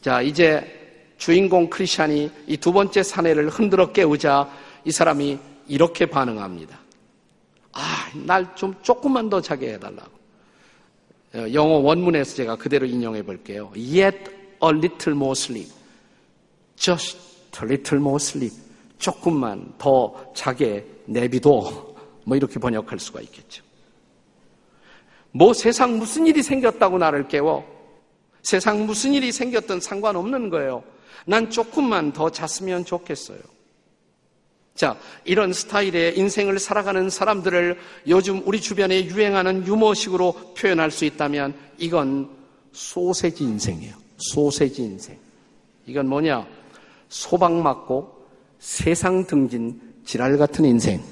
자, 0.00 0.20
이제 0.20 1.14
주인공 1.16 1.70
크리스찬이 1.70 2.30
이 2.46 2.56
두 2.56 2.72
번째 2.72 3.02
사내를 3.02 3.48
흔들어 3.48 3.92
깨우자 3.92 4.50
이 4.84 4.90
사람이 4.90 5.38
이렇게 5.68 6.06
반응합니다. 6.06 6.78
아, 7.72 8.10
날 8.26 8.54
좀 8.56 8.74
조금만 8.82 9.28
더 9.28 9.40
자게 9.40 9.74
해달라고. 9.74 10.15
어, 11.36 11.52
영어 11.52 11.76
원문에서 11.76 12.34
제가 12.34 12.56
그대로 12.56 12.86
인용해 12.86 13.22
볼게요. 13.22 13.70
Yet 13.74 14.18
a 14.62 14.70
little 14.70 15.12
more 15.12 15.32
sleep. 15.32 15.70
Just 16.76 17.18
a 17.62 17.68
little 17.68 18.00
more 18.00 18.16
sleep. 18.16 18.56
조금만 18.98 19.74
더 19.76 20.32
자게 20.34 20.86
내비도 21.04 21.94
뭐 22.24 22.36
이렇게 22.36 22.58
번역할 22.58 22.98
수가 22.98 23.20
있겠죠. 23.20 23.62
뭐 25.32 25.52
세상 25.52 25.98
무슨 25.98 26.26
일이 26.26 26.42
생겼다고 26.42 26.96
나를 26.96 27.28
깨워? 27.28 27.64
세상 28.42 28.86
무슨 28.86 29.12
일이 29.12 29.30
생겼든 29.30 29.80
상관없는 29.80 30.48
거예요. 30.48 30.82
난 31.26 31.50
조금만 31.50 32.12
더 32.12 32.30
잤으면 32.30 32.86
좋겠어요. 32.86 33.38
자, 34.76 34.98
이런 35.24 35.54
스타일의 35.54 36.18
인생을 36.18 36.58
살아가는 36.58 37.08
사람들을 37.08 37.78
요즘 38.08 38.42
우리 38.44 38.60
주변에 38.60 39.06
유행하는 39.06 39.66
유머식으로 39.66 40.54
표현할 40.56 40.90
수 40.90 41.06
있다면 41.06 41.54
이건 41.78 42.28
소세지 42.72 43.42
인생이에요. 43.42 43.94
소세지 44.18 44.82
인생. 44.82 45.16
이건 45.86 46.08
뭐냐? 46.08 46.46
소박 47.08 47.54
맞고 47.54 48.26
세상 48.58 49.26
등진 49.26 49.80
지랄 50.04 50.36
같은 50.36 50.66
인생. 50.66 51.02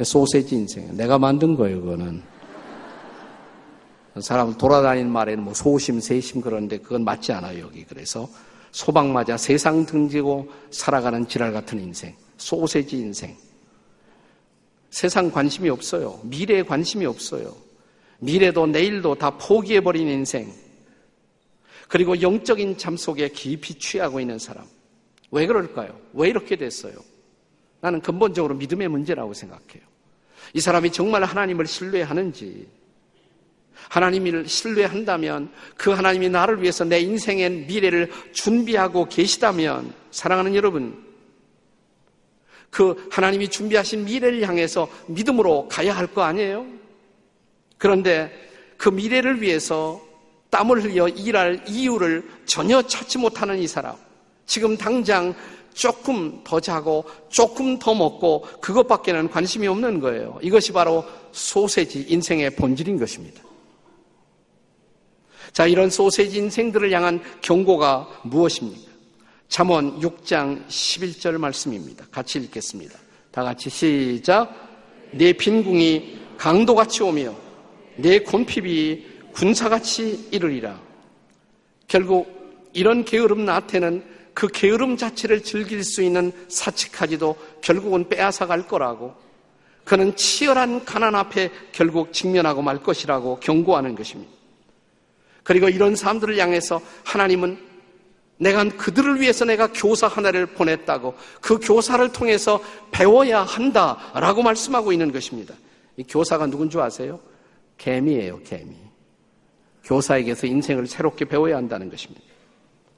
소세지 0.00 0.54
인생. 0.54 0.96
내가 0.96 1.18
만든 1.18 1.56
거예요, 1.56 1.80
그거는. 1.80 2.22
사람을 4.20 4.58
돌아다니는 4.58 5.10
말에는 5.10 5.42
뭐 5.42 5.54
소심, 5.54 6.00
세심 6.00 6.40
그러는데 6.40 6.78
그건 6.78 7.04
맞지 7.04 7.32
않아요, 7.32 7.64
여기. 7.64 7.84
그래서 7.84 8.28
소박 8.70 9.08
맞아 9.08 9.36
세상 9.36 9.86
등지고 9.86 10.48
살아가는 10.70 11.26
지랄 11.26 11.52
같은 11.52 11.80
인생. 11.80 12.14
소세지 12.38 12.96
인생. 12.96 13.36
세상 14.90 15.30
관심이 15.30 15.68
없어요. 15.68 16.20
미래에 16.24 16.62
관심이 16.62 17.04
없어요. 17.04 17.54
미래도 18.20 18.66
내일도 18.66 19.14
다 19.14 19.36
포기해버린 19.36 20.08
인생. 20.08 20.52
그리고 21.88 22.20
영적인 22.20 22.78
잠 22.78 22.96
속에 22.96 23.28
깊이 23.28 23.74
취하고 23.74 24.20
있는 24.20 24.38
사람. 24.38 24.64
왜 25.30 25.46
그럴까요? 25.46 25.98
왜 26.14 26.28
이렇게 26.28 26.56
됐어요? 26.56 26.94
나는 27.80 28.00
근본적으로 28.00 28.54
믿음의 28.54 28.88
문제라고 28.88 29.34
생각해요. 29.34 29.86
이 30.54 30.60
사람이 30.60 30.90
정말 30.92 31.24
하나님을 31.24 31.66
신뢰하는지, 31.66 32.66
하나님을 33.88 34.48
신뢰한다면 34.48 35.52
그 35.76 35.90
하나님이 35.90 36.30
나를 36.30 36.62
위해서 36.62 36.84
내 36.84 37.00
인생의 37.00 37.50
미래를 37.66 38.10
준비하고 38.32 39.08
계시다면, 39.08 39.92
사랑하는 40.10 40.54
여러분, 40.54 41.07
그 42.70 43.08
하나님이 43.10 43.48
준비하신 43.48 44.04
미래를 44.04 44.46
향해서 44.46 44.88
믿음으로 45.06 45.68
가야 45.68 45.96
할 45.96 46.06
거 46.06 46.22
아니에요? 46.22 46.66
그런데 47.78 48.30
그 48.76 48.88
미래를 48.88 49.40
위해서 49.42 50.00
땀을 50.50 50.82
흘려 50.82 51.08
일할 51.08 51.62
이유를 51.66 52.28
전혀 52.46 52.82
찾지 52.82 53.18
못하는 53.18 53.58
이 53.58 53.66
사람. 53.66 53.96
지금 54.46 54.76
당장 54.76 55.34
조금 55.74 56.42
더 56.42 56.58
자고 56.58 57.04
조금 57.28 57.78
더 57.78 57.94
먹고 57.94 58.42
그것밖에는 58.60 59.30
관심이 59.30 59.66
없는 59.68 60.00
거예요. 60.00 60.38
이것이 60.42 60.72
바로 60.72 61.04
소세지 61.32 62.06
인생의 62.08 62.56
본질인 62.56 62.98
것입니다. 62.98 63.42
자, 65.52 65.66
이런 65.66 65.88
소세지 65.90 66.38
인생들을 66.38 66.90
향한 66.92 67.22
경고가 67.42 68.08
무엇입니까? 68.24 68.90
잠언 69.48 69.98
6장 70.00 70.66
11절 70.66 71.38
말씀입니다. 71.38 72.04
같이 72.10 72.38
읽겠습니다. 72.38 72.98
다 73.30 73.42
같이 73.42 73.70
시작. 73.70 74.54
내 75.12 75.32
빈궁이 75.32 76.18
강도같이 76.36 77.02
오며 77.02 77.34
내 77.96 78.20
곤핍이 78.20 79.06
군사같이 79.32 80.28
이르리라. 80.30 80.78
결국 81.86 82.70
이런 82.74 83.04
게으름 83.04 83.46
나한테는 83.46 84.04
그 84.34 84.48
게으름 84.48 84.96
자체를 84.96 85.42
즐길 85.42 85.82
수 85.82 86.02
있는 86.02 86.30
사치까지도 86.48 87.36
결국은 87.62 88.08
빼앗아 88.08 88.46
갈 88.46 88.68
거라고 88.68 89.14
그는 89.84 90.14
치열한 90.14 90.84
가난 90.84 91.14
앞에 91.14 91.50
결국 91.72 92.12
직면하고 92.12 92.60
말 92.60 92.82
것이라고 92.82 93.40
경고하는 93.40 93.94
것입니다. 93.94 94.30
그리고 95.42 95.70
이런 95.70 95.96
사람들을 95.96 96.38
향해서 96.38 96.80
하나님은 97.04 97.67
내가 98.38 98.64
그들을 98.64 99.20
위해서 99.20 99.44
내가 99.44 99.68
교사 99.72 100.06
하나를 100.06 100.46
보냈다고 100.46 101.14
그 101.40 101.58
교사를 101.58 102.10
통해서 102.12 102.62
배워야 102.90 103.42
한다라고 103.42 104.42
말씀하고 104.42 104.92
있는 104.92 105.12
것입니다. 105.12 105.54
이 105.96 106.04
교사가 106.04 106.46
누군 106.46 106.70
줄 106.70 106.80
아세요? 106.80 107.20
개미예요, 107.76 108.40
개미. 108.44 108.76
교사에게서 109.84 110.46
인생을 110.46 110.86
새롭게 110.86 111.24
배워야 111.24 111.56
한다는 111.56 111.90
것입니다. 111.90 112.24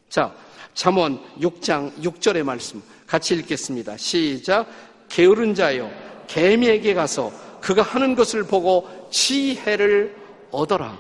자, 0.09 0.35
잠언 0.75 1.21
6장 1.41 1.97
6절의 2.03 2.43
말씀 2.43 2.83
같이 3.07 3.35
읽겠습니다. 3.35 3.97
시작. 3.97 4.67
게으른 5.09 5.55
자여 5.55 5.91
개미에게 6.27 6.95
가서 6.95 7.33
그가 7.61 7.83
하는 7.83 8.15
것을 8.15 8.45
보고 8.45 9.09
지혜를 9.11 10.17
얻어라. 10.51 10.99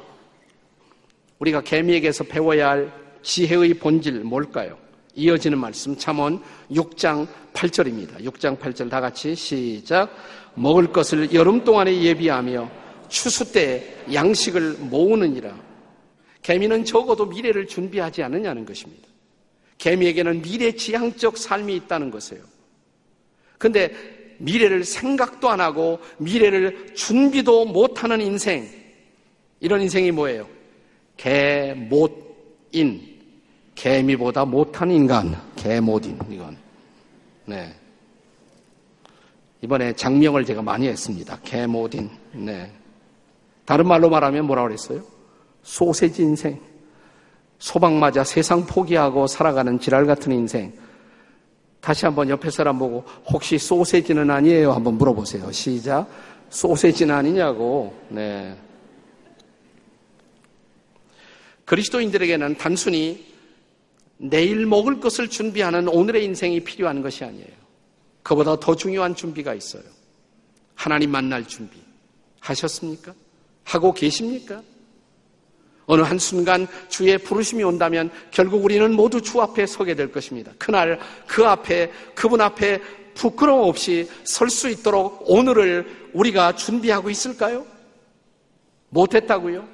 우리가 1.38 1.62
개미에게서 1.62 2.24
배워야 2.24 2.70
할 2.70 2.99
지혜의 3.22 3.74
본질 3.74 4.24
뭘까요? 4.24 4.78
이어지는 5.14 5.58
말씀 5.58 5.96
잠언 5.96 6.42
6장 6.70 7.26
8절입니다. 7.52 8.24
6장 8.24 8.58
8절 8.58 8.88
다 8.88 9.00
같이 9.00 9.34
시작. 9.34 10.14
먹을 10.54 10.92
것을 10.92 11.32
여름 11.32 11.64
동안에 11.64 12.02
예비하며 12.02 12.70
추수 13.08 13.52
때 13.52 13.96
양식을 14.12 14.76
모으느니라. 14.80 15.54
개미는 16.42 16.84
적어도 16.84 17.26
미래를 17.26 17.66
준비하지 17.66 18.22
않느냐는 18.22 18.64
것입니다. 18.64 19.08
개미에게는 19.78 20.42
미래 20.42 20.72
지향적 20.72 21.36
삶이 21.36 21.74
있다는 21.76 22.10
것이에요. 22.10 22.42
근데 23.58 23.92
미래를 24.38 24.84
생각도 24.84 25.50
안 25.50 25.60
하고 25.60 25.98
미래를 26.18 26.94
준비도 26.94 27.66
못 27.66 28.02
하는 28.02 28.20
인생, 28.20 28.68
이런 29.60 29.82
인생이 29.82 30.10
뭐예요? 30.12 30.48
개못인, 31.16 33.09
개미보다 33.80 34.44
못한 34.44 34.90
인간, 34.90 35.34
개못인, 35.56 36.18
이건. 36.28 36.54
네. 37.46 37.74
이번에 39.62 39.94
장명을 39.94 40.44
제가 40.44 40.60
많이 40.60 40.86
했습니다. 40.86 41.38
개못인. 41.42 42.10
네. 42.32 42.70
다른 43.64 43.88
말로 43.88 44.10
말하면 44.10 44.44
뭐라고 44.44 44.68
그랬어요? 44.68 45.00
소세지 45.62 46.20
인생. 46.20 46.60
소방 47.58 47.98
맞아 47.98 48.22
세상 48.22 48.66
포기하고 48.66 49.26
살아가는 49.26 49.80
지랄 49.80 50.04
같은 50.04 50.30
인생. 50.30 50.74
다시 51.80 52.04
한번 52.04 52.28
옆에 52.28 52.50
사람 52.50 52.78
보고 52.78 53.02
혹시 53.30 53.56
소세지는 53.56 54.30
아니에요? 54.30 54.72
한번 54.72 54.98
물어보세요. 54.98 55.50
시작. 55.52 56.06
소세지는 56.50 57.14
아니냐고. 57.14 57.94
네. 58.10 58.54
그리스도인들에게는 61.64 62.58
단순히 62.58 63.29
내일 64.22 64.66
먹을 64.66 65.00
것을 65.00 65.28
준비하는 65.28 65.88
오늘의 65.88 66.24
인생이 66.26 66.60
필요한 66.60 67.00
것이 67.00 67.24
아니에요. 67.24 67.48
그보다 68.22 68.60
더 68.60 68.76
중요한 68.76 69.14
준비가 69.14 69.54
있어요. 69.54 69.82
하나님 70.74 71.10
만날 71.10 71.46
준비. 71.46 71.78
하셨습니까? 72.40 73.14
하고 73.64 73.94
계십니까? 73.94 74.62
어느 75.86 76.02
한순간 76.02 76.68
주의 76.88 77.16
부르심이 77.16 77.62
온다면 77.62 78.10
결국 78.30 78.62
우리는 78.62 78.92
모두 78.94 79.22
주 79.22 79.40
앞에 79.40 79.66
서게 79.66 79.94
될 79.94 80.12
것입니다. 80.12 80.52
그날 80.58 81.00
그 81.26 81.46
앞에, 81.46 81.90
그분 82.14 82.42
앞에 82.42 82.80
부끄러움 83.14 83.68
없이 83.68 84.08
설 84.24 84.50
수 84.50 84.68
있도록 84.68 85.24
오늘을 85.26 86.10
우리가 86.12 86.54
준비하고 86.56 87.08
있을까요? 87.08 87.66
못했다고요? 88.90 89.66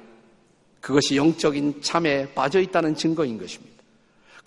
그것이 0.79 1.17
영적인 1.17 1.81
잠에 1.81 2.33
빠져 2.33 2.61
있다는 2.61 2.95
증거인 2.95 3.37
것입니다. 3.37 3.76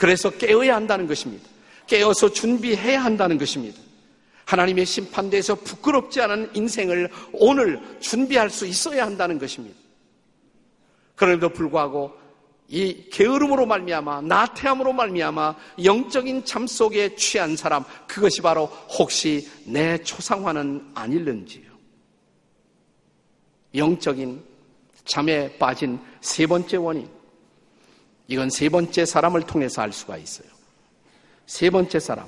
그래서 0.01 0.31
깨어야 0.31 0.77
한다는 0.77 1.07
것입니다. 1.07 1.47
깨어서 1.87 2.33
준비해야 2.33 3.05
한다는 3.05 3.37
것입니다. 3.37 3.79
하나님의 4.47 4.87
심판대에서 4.87 5.57
부끄럽지 5.57 6.23
않은 6.23 6.53
인생을 6.55 7.11
오늘 7.35 7.79
준비할 8.01 8.49
수 8.49 8.67
있어야 8.67 9.05
한다는 9.05 9.39
것입니다. 9.39 9.77
그럼에도 11.17 11.51
불구하고 11.51 12.15
이 12.69 13.11
게으름으로 13.13 13.67
말미암아 13.67 14.23
나태함으로 14.23 14.95
말미암아 14.95 15.57
영적인 15.85 16.47
잠 16.47 16.67
속에 16.67 17.15
취한 17.17 17.55
사람 17.55 17.85
그것이 18.07 18.41
바로 18.41 18.69
혹시 18.99 19.51
내 19.67 19.99
초상화는 19.99 20.93
아닐는지요. 20.95 21.71
영적인 23.75 24.43
잠에 25.05 25.59
빠진 25.59 26.01
세 26.23 26.47
번째 26.47 26.79
원인. 26.79 27.20
이건 28.31 28.49
세 28.49 28.69
번째 28.69 29.05
사람을 29.05 29.43
통해서 29.43 29.83
알 29.83 29.93
수가 29.93 30.17
있어요. 30.17 30.49
세 31.47 31.69
번째 31.69 31.99
사람. 31.99 32.27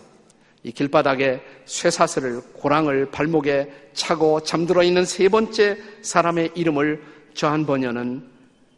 이 0.64 0.72
길바닥에 0.72 1.40
쇠사슬을 1.64 2.40
고랑을 2.54 3.10
발목에 3.12 3.90
차고 3.94 4.42
잠들어 4.42 4.82
있는 4.82 5.04
세 5.04 5.28
번째 5.28 5.78
사람의 6.02 6.52
이름을 6.56 7.02
저한 7.34 7.66
번연은 7.66 8.28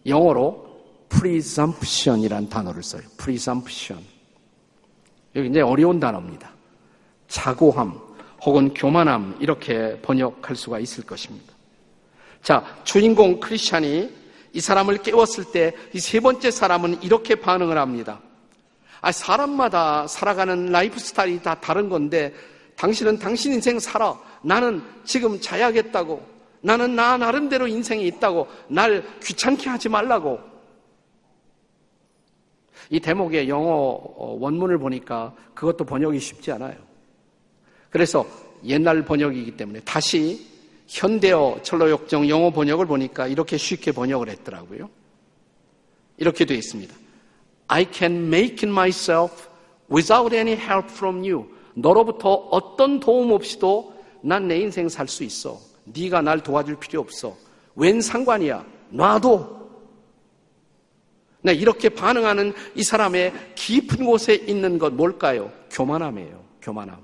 영어로 0.07 0.85
presumption이란 1.09 2.51
단어를 2.51 2.83
써요. 2.83 3.03
presumption. 3.17 4.05
여기 5.35 5.49
이제 5.49 5.63
어려운 5.63 5.99
단어입니다. 5.99 6.51
자고함 7.29 7.99
혹은 8.43 8.75
교만함 8.75 9.39
이렇게 9.41 9.99
번역할 10.03 10.57
수가 10.57 10.79
있을 10.79 11.05
것입니다. 11.05 11.55
자, 12.43 12.63
주인공 12.85 13.41
크리스찬이 13.41 14.24
이 14.55 14.61
사람을 14.61 14.99
깨웠을 15.03 15.45
때 15.53 15.75
이 15.93 15.99
세 16.01 16.21
번째 16.21 16.51
사람은 16.51 17.03
이렇게 17.03 17.35
반응을 17.35 17.77
합니다. 17.77 18.21
아, 19.01 19.13
사람마다 19.13 20.07
살아가는 20.07 20.67
라이프 20.67 20.99
스타일이 20.99 21.43
다 21.43 21.55
다른 21.61 21.89
건데 21.91 22.33
당신은 22.77 23.19
당신 23.19 23.53
인생 23.53 23.79
살아. 23.79 24.19
나는 24.43 24.83
지금 25.05 25.39
자야겠다고. 25.41 26.35
나는 26.63 26.97
나 26.97 27.19
나름대로 27.19 27.67
인생이 27.67 28.07
있다고. 28.07 28.49
날 28.69 29.05
귀찮게 29.23 29.69
하지 29.69 29.89
말라고. 29.89 30.41
이 32.91 33.01
대목의 33.01 33.49
영어 33.49 33.71
어, 33.71 34.37
원문을 34.41 34.79
보니까 34.79 35.35
그것도 35.55 35.85
번역이 35.85 36.19
쉽지 36.19 36.53
않아요. 36.53 36.77
그래서 37.91 38.27
옛날 38.65 39.05
번역이기 39.05 39.57
때문에 39.57 39.81
다시 39.81 40.47
현대어 40.87 41.61
철로역정 41.63 42.29
영어 42.29 42.51
번역을 42.51 42.87
보니까 42.87 43.27
이렇게 43.27 43.57
쉽게 43.57 43.93
번역을 43.93 44.29
했더라고요. 44.29 44.91
이렇게 46.17 46.45
되어 46.45 46.57
있습니다. 46.57 46.95
I 47.69 47.87
can 47.91 48.27
make 48.27 48.57
it 48.57 48.67
myself 48.67 49.49
without 49.91 50.35
any 50.35 50.53
help 50.53 50.89
from 50.91 51.19
you. 51.19 51.47
너로부터 51.75 52.33
어떤 52.51 53.01
도움 53.01 53.33
없이도 53.33 53.95
난 54.23 54.49
내 54.49 54.59
인생 54.59 54.89
살 54.89 55.09
수 55.09 55.25
있어. 55.25 55.59
네가 55.85 56.23
날 56.23 56.43
도와줄 56.43 56.79
필요 56.79 57.01
없어. 57.01 57.37
웬 57.75 58.01
상관이야. 58.01 58.65
놔도. 58.91 59.55
네, 61.43 61.53
이렇게 61.53 61.91
반응하는 61.91 62.55
이 62.75 62.83
사람의 62.83 63.33
깊은 63.55 64.07
곳에 64.07 64.35
있는 64.35 64.79
것 64.79 64.95
뭘까요? 64.95 65.53
교만함이에요. 65.71 66.43
교만함. 66.63 66.99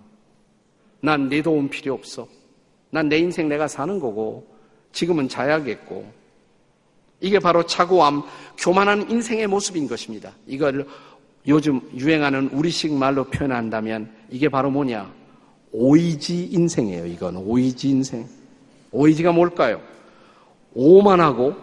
난네 1.01 1.43
도움 1.43 1.69
필요 1.69 1.93
없어. 1.95 2.27
난 2.91 3.09
내 3.09 3.19
인생 3.19 3.49
내가 3.49 3.69
사는 3.69 3.99
거고 4.01 4.47
지금은 4.93 5.29
자야겠고 5.29 6.05
이게 7.21 7.39
바로 7.39 7.65
차고함, 7.65 8.23
교만한 8.59 9.11
인생의 9.11 9.47
모습인 9.47 9.87
것입니다. 9.89 10.33
이걸 10.47 10.87
요즘 11.47 11.81
유행하는 11.95 12.49
우리식 12.53 12.93
말로 12.93 13.25
표현한다면 13.25 14.11
이게 14.31 14.49
바로 14.49 14.71
뭐냐? 14.71 15.13
오이지 15.73 16.47
인생이에요. 16.53 17.07
이건 17.07 17.37
오이지 17.37 17.89
인생. 17.91 18.27
오이지가 18.91 19.33
뭘까요? 19.33 19.81
오만하고 20.75 21.55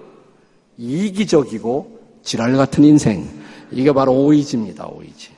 이기적이고 0.77 1.99
지랄 2.23 2.55
같은 2.55 2.83
인생. 2.83 3.27
이게 3.71 3.91
바로 3.91 4.13
오이지입니다. 4.13 4.87
오이지. 4.87 5.31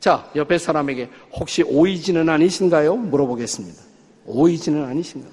자, 0.00 0.30
옆에 0.34 0.58
사람에게 0.58 1.08
혹시 1.38 1.62
오이지는 1.62 2.28
아니신가요? 2.28 2.96
물어보겠습니다. 2.96 3.85
오이지는 4.26 4.84
아니신가요? 4.84 5.32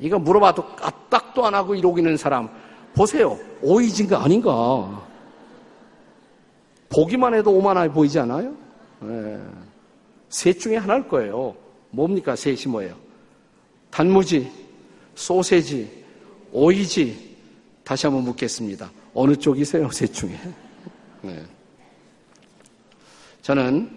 이거 0.00 0.18
물어봐도 0.18 0.64
까딱도 0.76 1.44
안 1.46 1.54
하고 1.54 1.74
이러기는 1.74 2.16
사람 2.16 2.48
보세요. 2.94 3.38
오이지인가 3.62 4.22
아닌가? 4.22 5.06
보기만 6.88 7.34
해도 7.34 7.52
오만하게 7.52 7.92
보이지 7.92 8.18
않아요? 8.20 8.54
네. 9.00 9.40
셋 10.28 10.58
중에 10.58 10.76
하나일 10.76 11.08
거예요. 11.08 11.54
뭡니까? 11.90 12.34
셋이 12.34 12.66
뭐예요? 12.68 12.96
단무지, 13.90 14.50
소세지, 15.14 16.04
오이지. 16.52 17.34
다시 17.84 18.06
한번 18.06 18.24
묻겠습니다. 18.24 18.90
어느 19.12 19.36
쪽이세요? 19.36 19.90
셋 19.90 20.12
중에. 20.12 20.38
네. 21.22 21.42
저는 23.42 23.90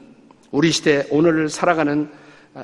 우리 0.52 0.72
시대 0.72 1.08
오늘 1.10 1.50
살아가는 1.50 2.12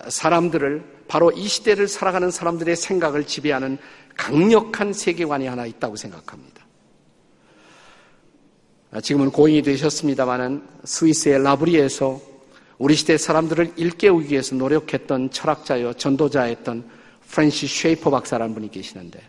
사람들을 0.09 0.83
바로 1.07 1.31
이 1.31 1.47
시대를 1.47 1.87
살아가는 1.87 2.31
사람들의 2.31 2.75
생각을 2.75 3.25
지배하는 3.25 3.77
강력한 4.15 4.93
세계관이 4.93 5.47
하나 5.47 5.65
있다고 5.65 5.95
생각합니다. 5.95 6.63
지금은 9.01 9.31
고인이 9.31 9.63
되셨습니다마는 9.63 10.63
스위스의 10.83 11.43
라브리에서 11.43 12.21
우리 12.77 12.95
시대 12.95 13.17
사람들을 13.17 13.73
일깨우기 13.75 14.29
위해서 14.31 14.55
노력했던 14.55 15.31
철학자요 15.31 15.93
전도자였던 15.93 16.89
프랜시스 17.27 17.65
쉐이퍼 17.65 18.11
박사라는 18.11 18.53
분이 18.53 18.69
계시는데 18.69 19.19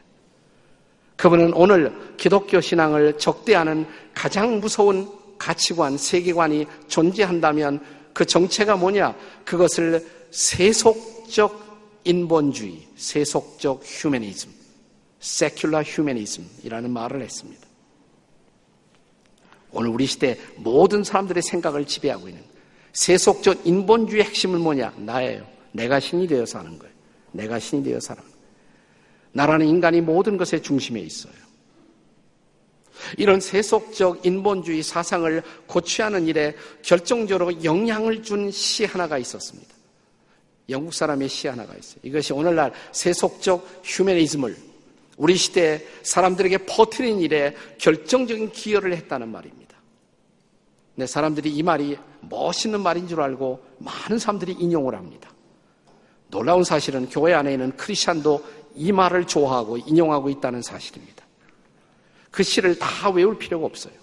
그분은 1.17 1.55
오늘 1.55 1.93
기독교 2.17 2.61
신앙을 2.61 3.19
적대하는 3.19 3.87
가장 4.13 4.61
무서운 4.61 5.09
가치관, 5.39 5.97
세계관이 5.97 6.67
존재한다면 6.89 7.81
그 8.13 8.25
정체가 8.25 8.77
뭐냐? 8.77 9.15
그것을 9.45 10.07
세속적 10.31 11.64
인본주의, 12.05 12.87
세속적 12.97 13.83
휴머니즘, 13.85 14.51
세큘러 15.21 15.83
휴머니즘이라는 15.85 16.91
말을 16.91 17.23
했습니다. 17.23 17.67
오늘 19.73 19.91
우리 19.91 20.07
시대 20.07 20.39
모든 20.57 21.03
사람들의 21.03 21.43
생각을 21.43 21.87
지배하고 21.87 22.29
있는 22.29 22.43
세속적 22.93 23.67
인본주의 23.67 24.23
핵심은 24.23 24.61
뭐냐? 24.61 24.95
나예요. 24.99 25.47
내가 25.73 25.99
신이 25.99 26.29
되어서 26.29 26.61
하는 26.61 26.79
거예요. 26.79 26.95
내가 27.33 27.59
신이 27.59 27.83
되어서 27.83 28.13
하는 28.13 28.23
거예요. 28.23 28.37
나라는 29.33 29.67
인간이 29.67 30.01
모든 30.01 30.37
것의 30.37 30.63
중심에 30.63 31.01
있어요. 31.01 31.35
이런 33.19 33.41
세속적 33.41 34.25
인본주의 34.25 34.83
사상을 34.85 35.43
고취하는 35.67 36.29
일에 36.29 36.55
결정적으로 36.83 37.65
영향을 37.65 38.23
준 38.23 38.51
시 38.53 38.85
하나가 38.85 39.19
있었습니다. 39.19 39.74
영국 40.69 40.95
사람의 40.95 41.29
시 41.29 41.49
하나가 41.49 41.75
있어요. 41.75 42.01
이것이 42.03 42.33
오늘날 42.33 42.73
세속적 42.93 43.83
휴머니즘을 43.85 44.57
우리 45.17 45.37
시대 45.37 45.87
사람들에게 46.03 46.59
퍼뜨린 46.67 47.21
일에 47.21 47.55
결정적인 47.79 48.53
기여를 48.53 48.97
했다는 48.97 49.29
말입니다. 49.29 49.77
네, 50.97 51.07
사람들이 51.07 51.51
이 51.51 51.63
말이 51.63 51.99
멋있는 52.21 52.81
말인 52.81 53.09
줄 53.09 53.21
알고 53.21 53.63
많은 53.79 54.19
사람들이 54.19 54.53
인용을 54.53 54.95
합니다. 54.95 55.31
놀라운 56.29 56.65
사실은 56.65 57.09
교회 57.09 57.35
안에 57.35 57.53
있는 57.53 57.77
크리스찬도 57.77 58.45
이 58.77 58.91
말을 58.91 59.27
좋아하고 59.27 59.79
인용하고 59.79 60.31
있다는 60.31 60.63
사실입니다. 60.63 61.25
그 62.31 62.43
시를 62.43 62.77
다 62.79 63.11
외울 63.11 63.39
필요가 63.39 63.67
없어요. 63.67 63.95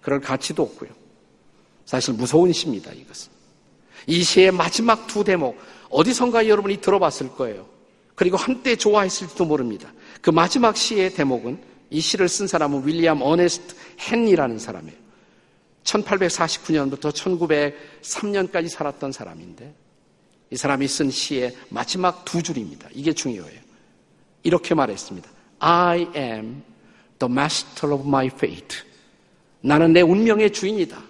그럴 0.00 0.20
가치도 0.20 0.62
없고요. 0.62 0.90
사실 1.84 2.14
무서운 2.14 2.52
시입니다, 2.52 2.92
이것은. 2.92 3.32
이 4.06 4.22
시의 4.22 4.52
마지막 4.52 5.06
두 5.06 5.24
대목, 5.24 5.56
어디선가 5.94 6.48
여러분이 6.48 6.80
들어봤을 6.80 7.30
거예요. 7.36 7.66
그리고 8.16 8.36
한때 8.36 8.74
좋아했을지도 8.74 9.44
모릅니다. 9.44 9.92
그 10.20 10.30
마지막 10.30 10.76
시의 10.76 11.14
대목은 11.14 11.62
이 11.90 12.00
시를 12.00 12.28
쓴 12.28 12.48
사람은 12.48 12.86
윌리엄 12.86 13.22
어네스트 13.22 13.74
헨리라는 14.00 14.58
사람이에요. 14.58 14.98
1849년부터 15.84 17.12
1903년까지 18.02 18.68
살았던 18.68 19.12
사람인데 19.12 19.72
이 20.50 20.56
사람이 20.56 20.88
쓴 20.88 21.10
시의 21.10 21.54
마지막 21.68 22.24
두 22.24 22.42
줄입니다. 22.42 22.88
이게 22.92 23.12
중요해요. 23.12 23.60
이렇게 24.42 24.74
말했습니다. 24.74 25.30
I 25.60 26.08
am 26.16 26.62
the 27.20 27.30
master 27.32 27.94
of 27.94 28.06
my 28.06 28.26
fate. 28.26 28.78
나는 29.60 29.92
내 29.92 30.00
운명의 30.00 30.52
주인이다. 30.52 31.00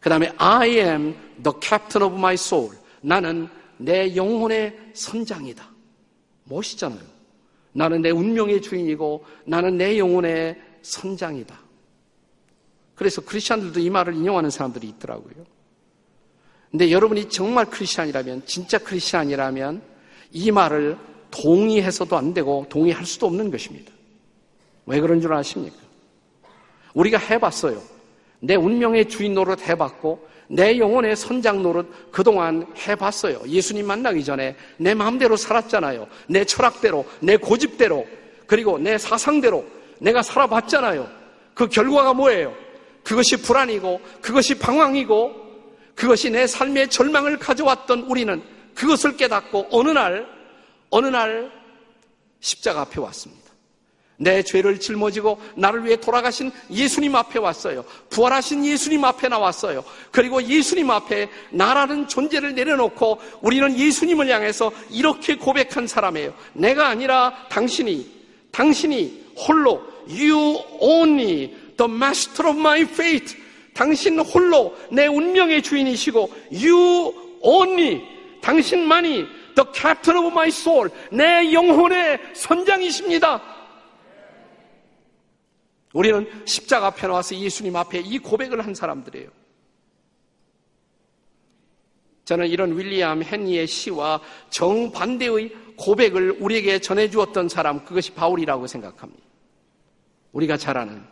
그 0.00 0.08
다음에 0.08 0.32
I 0.38 0.70
am 0.70 1.14
the 1.42 1.56
captain 1.62 2.04
of 2.04 2.18
my 2.18 2.34
soul. 2.34 2.76
나는 3.00 3.48
내 3.78 4.14
영혼의 4.14 4.76
선장이다. 4.92 5.68
멋있잖아요. 6.44 7.00
나는 7.72 8.02
내 8.02 8.10
운명의 8.10 8.60
주인이고 8.60 9.24
나는 9.44 9.76
내 9.76 9.98
영혼의 9.98 10.60
선장이다. 10.82 11.58
그래서 12.94 13.20
크리스천들도 13.20 13.78
이 13.78 13.90
말을 13.90 14.14
인용하는 14.14 14.50
사람들이 14.50 14.88
있더라고요. 14.88 15.46
근데 16.70 16.90
여러분이 16.90 17.28
정말 17.28 17.66
크리스천이라면 17.66 18.44
진짜 18.46 18.78
크리스천이라면 18.78 19.82
이 20.32 20.50
말을 20.50 20.98
동의해서도 21.30 22.16
안 22.16 22.34
되고 22.34 22.66
동의할 22.68 23.06
수도 23.06 23.26
없는 23.26 23.50
것입니다. 23.50 23.92
왜 24.86 25.00
그런 25.00 25.20
줄 25.20 25.32
아십니까? 25.32 25.76
우리가 26.94 27.18
해봤어요. 27.18 27.82
내 28.40 28.54
운명의 28.54 29.08
주인 29.08 29.34
노릇 29.34 29.68
해봤고 29.68 30.26
내 30.48 30.78
영혼의 30.78 31.14
선장 31.14 31.62
노릇 31.62 32.10
그동안 32.10 32.66
해봤어요. 32.76 33.42
예수님 33.46 33.86
만나기 33.86 34.24
전에 34.24 34.56
내 34.78 34.94
마음대로 34.94 35.36
살았잖아요. 35.36 36.08
내 36.26 36.44
철학대로, 36.44 37.04
내 37.20 37.36
고집대로, 37.36 38.06
그리고 38.46 38.78
내 38.78 38.96
사상대로 38.98 39.64
내가 40.00 40.22
살아봤잖아요. 40.22 41.08
그 41.54 41.68
결과가 41.68 42.14
뭐예요? 42.14 42.54
그것이 43.04 43.36
불안이고, 43.42 44.00
그것이 44.20 44.58
방황이고, 44.58 45.48
그것이 45.94 46.30
내 46.30 46.46
삶의 46.46 46.88
절망을 46.88 47.38
가져왔던 47.38 48.02
우리는 48.02 48.42
그것을 48.74 49.16
깨닫고 49.16 49.68
어느 49.70 49.90
날, 49.90 50.26
어느 50.90 51.08
날 51.08 51.50
십자가 52.40 52.82
앞에 52.82 53.00
왔습니다. 53.00 53.47
내 54.20 54.42
죄를 54.42 54.80
짊어지고 54.80 55.40
나를 55.54 55.84
위해 55.84 55.96
돌아가신 55.96 56.50
예수님 56.70 57.14
앞에 57.14 57.38
왔어요. 57.38 57.84
부활하신 58.10 58.66
예수님 58.66 59.04
앞에 59.04 59.28
나왔어요. 59.28 59.84
그리고 60.10 60.42
예수님 60.42 60.90
앞에 60.90 61.28
나라는 61.50 62.08
존재를 62.08 62.54
내려놓고 62.54 63.20
우리는 63.40 63.78
예수님을 63.78 64.28
향해서 64.28 64.72
이렇게 64.90 65.36
고백한 65.36 65.86
사람이에요. 65.86 66.34
내가 66.52 66.88
아니라 66.88 67.46
당신이, 67.48 68.10
당신이 68.50 69.26
홀로 69.36 69.82
You 70.08 70.58
only 70.80 71.54
the 71.76 71.90
master 71.90 72.50
of 72.50 72.58
my 72.58 72.80
fate. 72.82 73.36
당신 73.72 74.18
홀로 74.18 74.76
내 74.90 75.06
운명의 75.06 75.62
주인이시고 75.62 76.32
You 76.52 77.14
only 77.40 78.02
당신만이 78.40 79.26
the 79.54 79.68
captain 79.72 80.18
of 80.18 80.32
my 80.32 80.48
soul 80.48 80.90
내 81.12 81.52
영혼의 81.52 82.18
선장이십니다. 82.32 83.57
우리는 85.92 86.26
십자가 86.44 86.88
앞에 86.88 87.06
나와서 87.06 87.34
예수님 87.34 87.74
앞에 87.76 88.00
이 88.00 88.18
고백을 88.18 88.64
한 88.64 88.74
사람들이에요. 88.74 89.30
저는 92.24 92.46
이런 92.48 92.76
윌리엄 92.76 93.22
헨리의 93.22 93.66
시와 93.66 94.20
정반대의 94.50 95.50
고백을 95.76 96.36
우리에게 96.40 96.78
전해주었던 96.78 97.48
사람, 97.48 97.84
그것이 97.84 98.12
바울이라고 98.12 98.66
생각합니다. 98.66 99.22
우리가 100.32 100.58
잘 100.58 100.76
아는 100.76 101.02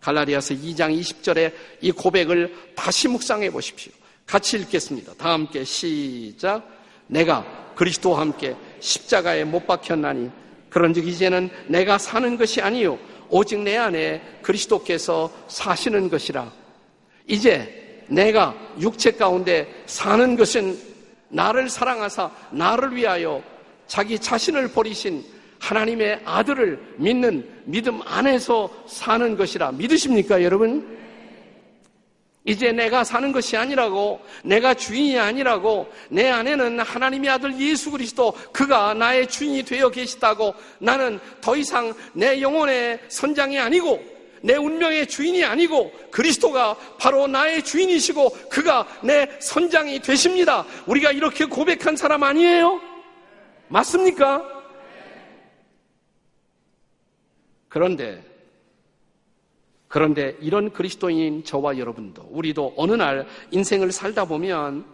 갈라디아서 0.00 0.54
2장 0.54 0.98
20절에 1.00 1.54
이 1.80 1.92
고백을 1.92 2.54
다시 2.74 3.08
묵상해 3.08 3.50
보십시오. 3.50 3.92
같이 4.26 4.58
읽겠습니다. 4.58 5.14
다 5.14 5.32
함께 5.32 5.64
시작. 5.64 6.68
내가 7.06 7.72
그리스도와 7.74 8.20
함께 8.20 8.54
십자가에 8.80 9.44
못 9.44 9.66
박혔나니 9.66 10.30
그런즉 10.68 11.06
이제는 11.06 11.48
내가 11.68 11.96
사는 11.96 12.36
것이 12.36 12.60
아니요 12.60 12.98
오직 13.30 13.60
내 13.60 13.76
안에 13.76 14.20
그리스도께서 14.42 15.30
사시는 15.48 16.08
것이라. 16.10 16.50
이제 17.26 18.04
내가 18.08 18.54
육체 18.80 19.12
가운데 19.12 19.68
사는 19.86 20.36
것은 20.36 20.78
나를 21.28 21.68
사랑하사 21.68 22.30
나를 22.50 22.94
위하여 22.94 23.42
자기 23.86 24.18
자신을 24.18 24.68
버리신 24.68 25.24
하나님의 25.58 26.20
아들을 26.24 26.94
믿는 26.96 27.48
믿음 27.64 28.00
안에서 28.04 28.70
사는 28.86 29.36
것이라. 29.36 29.72
믿으십니까, 29.72 30.42
여러분? 30.42 30.96
이제 32.46 32.70
내가 32.70 33.02
사는 33.02 33.32
것이 33.32 33.56
아니라고, 33.56 34.20
내가 34.44 34.72
주인이 34.72 35.18
아니라고, 35.18 35.92
내 36.08 36.30
안에는 36.30 36.80
하나님의 36.80 37.28
아들 37.28 37.60
예수 37.60 37.90
그리스도, 37.90 38.32
그가 38.52 38.94
나의 38.94 39.26
주인이 39.26 39.64
되어 39.64 39.90
계시다고, 39.90 40.54
나는 40.78 41.18
더 41.40 41.56
이상 41.56 41.92
내 42.12 42.40
영혼의 42.40 43.00
선장이 43.08 43.58
아니고, 43.58 44.16
내 44.42 44.54
운명의 44.54 45.08
주인이 45.08 45.44
아니고 45.44 45.90
그리스도가 46.12 46.76
바로 47.00 47.26
나의 47.26 47.64
주인이시고 47.64 48.48
그가 48.48 48.86
내 49.02 49.28
선장이 49.40 50.00
되십니다. 50.00 50.64
우리가 50.86 51.10
이렇게 51.10 51.46
고백한 51.46 51.96
사람 51.96 52.22
아니에요? 52.22 52.80
맞습니까? 53.66 54.44
그런데 57.68 58.22
그런데 59.88 60.36
이런 60.40 60.72
그리스도인인 60.72 61.44
저와 61.44 61.78
여러분도 61.78 62.28
우리도 62.30 62.74
어느 62.76 62.92
날 62.92 63.26
인생을 63.50 63.92
살다 63.92 64.24
보면 64.24 64.84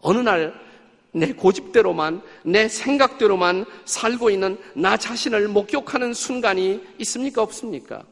어느 0.00 0.18
날 0.18 0.66
내 1.16 1.32
고집대로만 1.32 2.20
내 2.44 2.68
생각대로만 2.68 3.64
살고 3.86 4.28
있는 4.28 4.58
나 4.74 4.98
자신을 4.98 5.48
목격하는 5.48 6.12
순간이 6.12 6.84
있습니까 6.98 7.42
없습니까? 7.42 8.04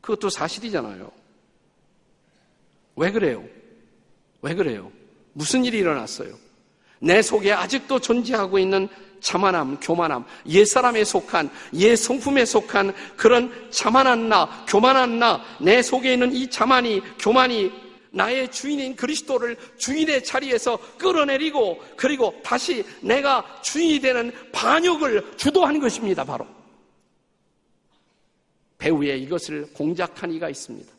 그것도 0.00 0.30
사실이잖아요. 0.30 1.10
왜 2.94 3.10
그래요? 3.10 3.44
왜 4.40 4.54
그래요? 4.54 4.92
무슨 5.32 5.64
일이 5.64 5.78
일어났어요? 5.78 6.32
내 7.00 7.22
속에 7.22 7.50
아직도 7.52 7.98
존재하고 7.98 8.60
있는 8.60 8.88
자만함, 9.20 9.78
교만함, 9.80 10.24
옛사람에 10.46 11.04
속한, 11.04 11.50
옛 11.74 11.96
성품에 11.96 12.44
속한 12.44 12.94
그런 13.16 13.70
자만한 13.70 14.28
나, 14.28 14.64
교만한 14.66 15.18
나, 15.18 15.42
내 15.60 15.82
속에 15.82 16.14
있는 16.14 16.32
이 16.34 16.48
자만이, 16.48 17.00
교만이 17.18 17.72
나의 18.12 18.50
주인인 18.50 18.96
그리스도를 18.96 19.56
주인의 19.78 20.24
자리에서 20.24 20.78
끌어내리고 20.98 21.80
그리고 21.96 22.34
다시 22.42 22.84
내가 23.00 23.44
주인이 23.62 24.00
되는 24.00 24.32
반역을 24.52 25.36
주도한 25.36 25.78
것입니다, 25.78 26.24
바로. 26.24 26.46
배후에 28.78 29.16
이것을 29.18 29.72
공작한 29.74 30.32
이가 30.32 30.48
있습니다. 30.48 30.90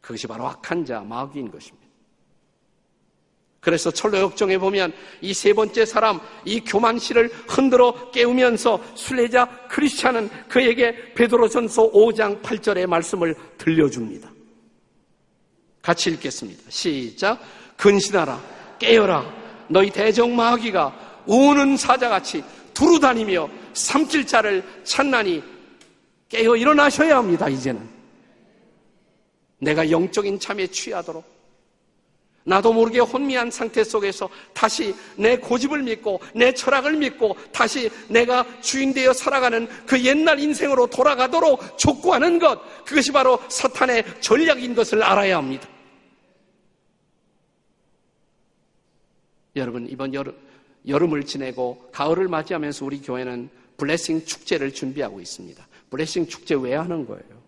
그것이 0.00 0.26
바로 0.26 0.46
악한 0.48 0.84
자, 0.84 1.00
마귀인 1.00 1.50
것입니다. 1.50 1.89
그래서 3.60 3.90
철로 3.90 4.18
역정에 4.18 4.56
보면 4.58 4.92
이 5.20 5.34
세 5.34 5.52
번째 5.52 5.84
사람, 5.84 6.20
이 6.44 6.60
교만씨를 6.60 7.30
흔들어 7.46 8.10
깨우면서 8.10 8.82
순례자 8.94 9.66
크리스찬은 9.68 10.30
그에게 10.48 11.12
베드로전서 11.14 11.92
5장 11.92 12.40
8절의 12.42 12.86
말씀을 12.86 13.34
들려줍니다. 13.58 14.30
같이 15.82 16.10
읽겠습니다. 16.10 16.62
시작. 16.68 17.40
근신하라, 17.76 18.42
깨어라. 18.78 19.40
너희 19.68 19.90
대적 19.90 20.30
마귀가 20.30 21.22
우는 21.26 21.76
사자같이 21.76 22.42
두루다니며 22.74 23.48
삼킬 23.72 24.26
자를 24.26 24.64
찾나니 24.84 25.42
깨어 26.28 26.56
일어나셔야 26.56 27.16
합니다, 27.16 27.48
이제는. 27.48 27.88
내가 29.58 29.90
영적인 29.90 30.40
잠에 30.40 30.66
취하도록 30.66 31.39
나도 32.44 32.72
모르게 32.72 33.00
혼미한 33.00 33.50
상태 33.50 33.84
속에서 33.84 34.28
다시 34.54 34.94
내 35.16 35.36
고집을 35.36 35.82
믿고 35.82 36.20
내 36.34 36.52
철학을 36.52 36.96
믿고 36.96 37.36
다시 37.52 37.90
내가 38.08 38.46
주인 38.60 38.94
되어 38.94 39.12
살아가는 39.12 39.68
그 39.86 40.02
옛날 40.04 40.40
인생으로 40.40 40.86
돌아가도록 40.86 41.78
촉구하는 41.78 42.38
것 42.38 42.84
그것이 42.84 43.12
바로 43.12 43.38
사탄의 43.48 44.04
전략인 44.20 44.74
것을 44.74 45.02
알아야 45.02 45.36
합니다. 45.36 45.68
여러분 49.56 49.86
이번 49.88 50.14
여름, 50.14 50.34
여름을 50.86 51.24
지내고 51.24 51.90
가을을 51.92 52.28
맞이하면서 52.28 52.84
우리 52.86 53.02
교회는 53.02 53.50
블레싱 53.76 54.24
축제를 54.24 54.72
준비하고 54.72 55.20
있습니다. 55.20 55.66
블레싱 55.90 56.26
축제 56.26 56.54
왜 56.54 56.74
하는 56.74 57.06
거예요? 57.06 57.40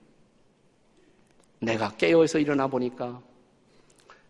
내가 1.61 1.93
깨어서 1.97 2.39
일어나 2.41 2.67
보니까 2.67 3.23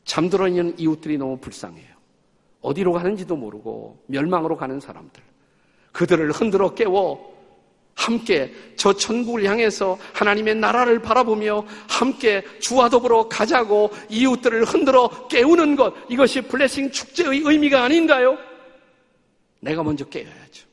잠들어 0.05 0.49
있는 0.49 0.75
이웃들이 0.79 1.19
너무 1.19 1.39
불쌍해요. 1.39 1.93
어디로 2.61 2.93
가는지도 2.93 3.37
모르고 3.37 4.03
멸망으로 4.07 4.57
가는 4.57 4.81
사람들. 4.81 5.23
그들을 5.93 6.31
흔들어 6.33 6.75
깨워 6.75 7.33
함께 7.95 8.53
저 8.77 8.95
천국을 8.95 9.45
향해서 9.45 9.99
하나님의 10.15 10.57
나라를 10.57 11.01
바라보며 11.01 11.65
함께 11.89 12.43
주와 12.61 12.89
더불어 12.89 13.29
가자고 13.29 13.91
이웃들을 14.09 14.65
흔들어 14.65 15.29
깨우는 15.29 15.77
것 15.77 15.95
이것이 16.09 16.41
블레싱 16.43 16.91
축제의 16.91 17.43
의미가 17.45 17.85
아닌가요? 17.85 18.39
내가 19.61 19.83
먼저 19.83 20.05
깨어야죠. 20.07 20.67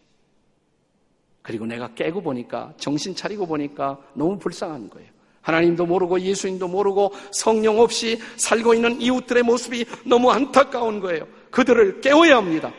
그리고 1.41 1.65
내가 1.65 1.93
깨고 1.93 2.21
보니까 2.21 2.73
정신 2.77 3.13
차리고 3.13 3.45
보니까 3.45 3.99
너무 4.13 4.37
불쌍한 4.39 4.89
거예요. 4.89 5.09
하나님도 5.49 5.85
모르고 5.85 6.19
예수님도 6.21 6.67
모르고 6.67 7.13
성령 7.31 7.79
없이 7.79 8.19
살고 8.37 8.73
있는 8.73 9.01
이웃들의 9.01 9.43
모습이 9.43 9.85
너무 10.05 10.31
안타까운 10.31 10.99
거예요. 10.99 11.27
그들을 11.51 12.01
깨워야 12.01 12.37
합니다. 12.37 12.71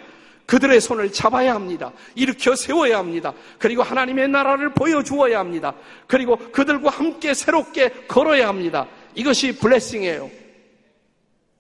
그들의 0.47 0.81
손을 0.81 1.13
잡아야 1.13 1.55
합니다. 1.55 1.93
일으켜 2.17 2.57
세워야 2.57 2.99
합니다. 2.99 3.33
그리고 3.59 3.85
하나님의 3.85 4.29
나라를 4.29 4.75
보여주어야 4.75 5.39
합니다. 5.39 5.75
그리고 6.09 6.37
그들과 6.51 6.91
함께 6.91 7.35
새롭게 7.35 7.91
걸어야 8.09 8.49
합니다. 8.49 8.89
이것이 9.15 9.57
블레싱이에요. 9.57 10.29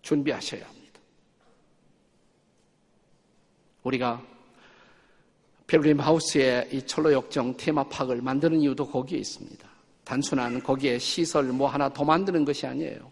준비하셔야 0.02 0.62
합니다. 0.64 1.00
우리가 3.84 4.20
베를린 5.68 6.00
하우스의 6.00 6.68
이 6.72 6.82
철로 6.82 7.12
역정 7.12 7.56
테마파크를 7.56 8.22
만드는 8.22 8.60
이유도 8.60 8.88
거기에 8.88 9.20
있습니다. 9.20 9.69
단순한 10.04 10.62
거기에 10.62 10.98
시설 10.98 11.44
뭐 11.44 11.68
하나 11.68 11.92
더 11.92 12.04
만드는 12.04 12.44
것이 12.44 12.66
아니에요. 12.66 13.10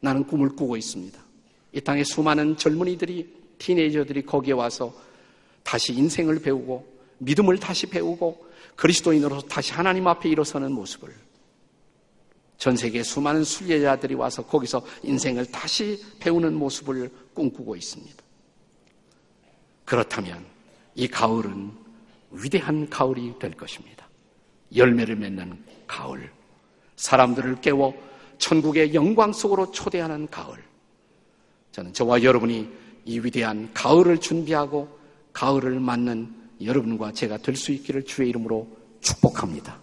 나는 0.00 0.24
꿈을 0.24 0.50
꾸고 0.50 0.76
있습니다. 0.76 1.18
이 1.72 1.80
땅에 1.80 2.04
수많은 2.04 2.56
젊은이들이 2.56 3.38
티네이저들이 3.58 4.22
거기에 4.22 4.54
와서 4.54 4.94
다시 5.62 5.92
인생을 5.92 6.40
배우고 6.40 6.98
믿음을 7.18 7.58
다시 7.58 7.86
배우고 7.86 8.46
그리스도인으로서 8.76 9.46
다시 9.48 9.72
하나님 9.72 10.06
앞에 10.06 10.28
일어서는 10.28 10.72
모습을 10.72 11.12
전 12.58 12.76
세계 12.76 13.02
수많은 13.02 13.44
순례자들이 13.44 14.14
와서 14.14 14.44
거기서 14.44 14.84
인생을 15.02 15.46
다시 15.46 16.02
배우는 16.18 16.54
모습을 16.54 17.10
꿈꾸고 17.34 17.76
있습니다. 17.76 18.16
그렇다면 19.84 20.44
이 20.94 21.06
가을은 21.06 21.72
위대한 22.30 22.88
가을이 22.88 23.38
될 23.38 23.52
것입니다. 23.52 24.07
열매를 24.74 25.16
맺는 25.16 25.64
가을. 25.86 26.30
사람들을 26.96 27.60
깨워 27.60 27.94
천국의 28.38 28.94
영광 28.94 29.32
속으로 29.32 29.70
초대하는 29.70 30.28
가을. 30.28 30.56
저는 31.72 31.92
저와 31.92 32.22
여러분이 32.22 32.68
이 33.04 33.18
위대한 33.20 33.70
가을을 33.72 34.18
준비하고 34.18 34.88
가을을 35.32 35.80
맞는 35.80 36.34
여러분과 36.62 37.12
제가 37.12 37.38
될 37.38 37.54
수 37.54 37.72
있기를 37.72 38.04
주의 38.04 38.28
이름으로 38.28 38.68
축복합니다. 39.00 39.78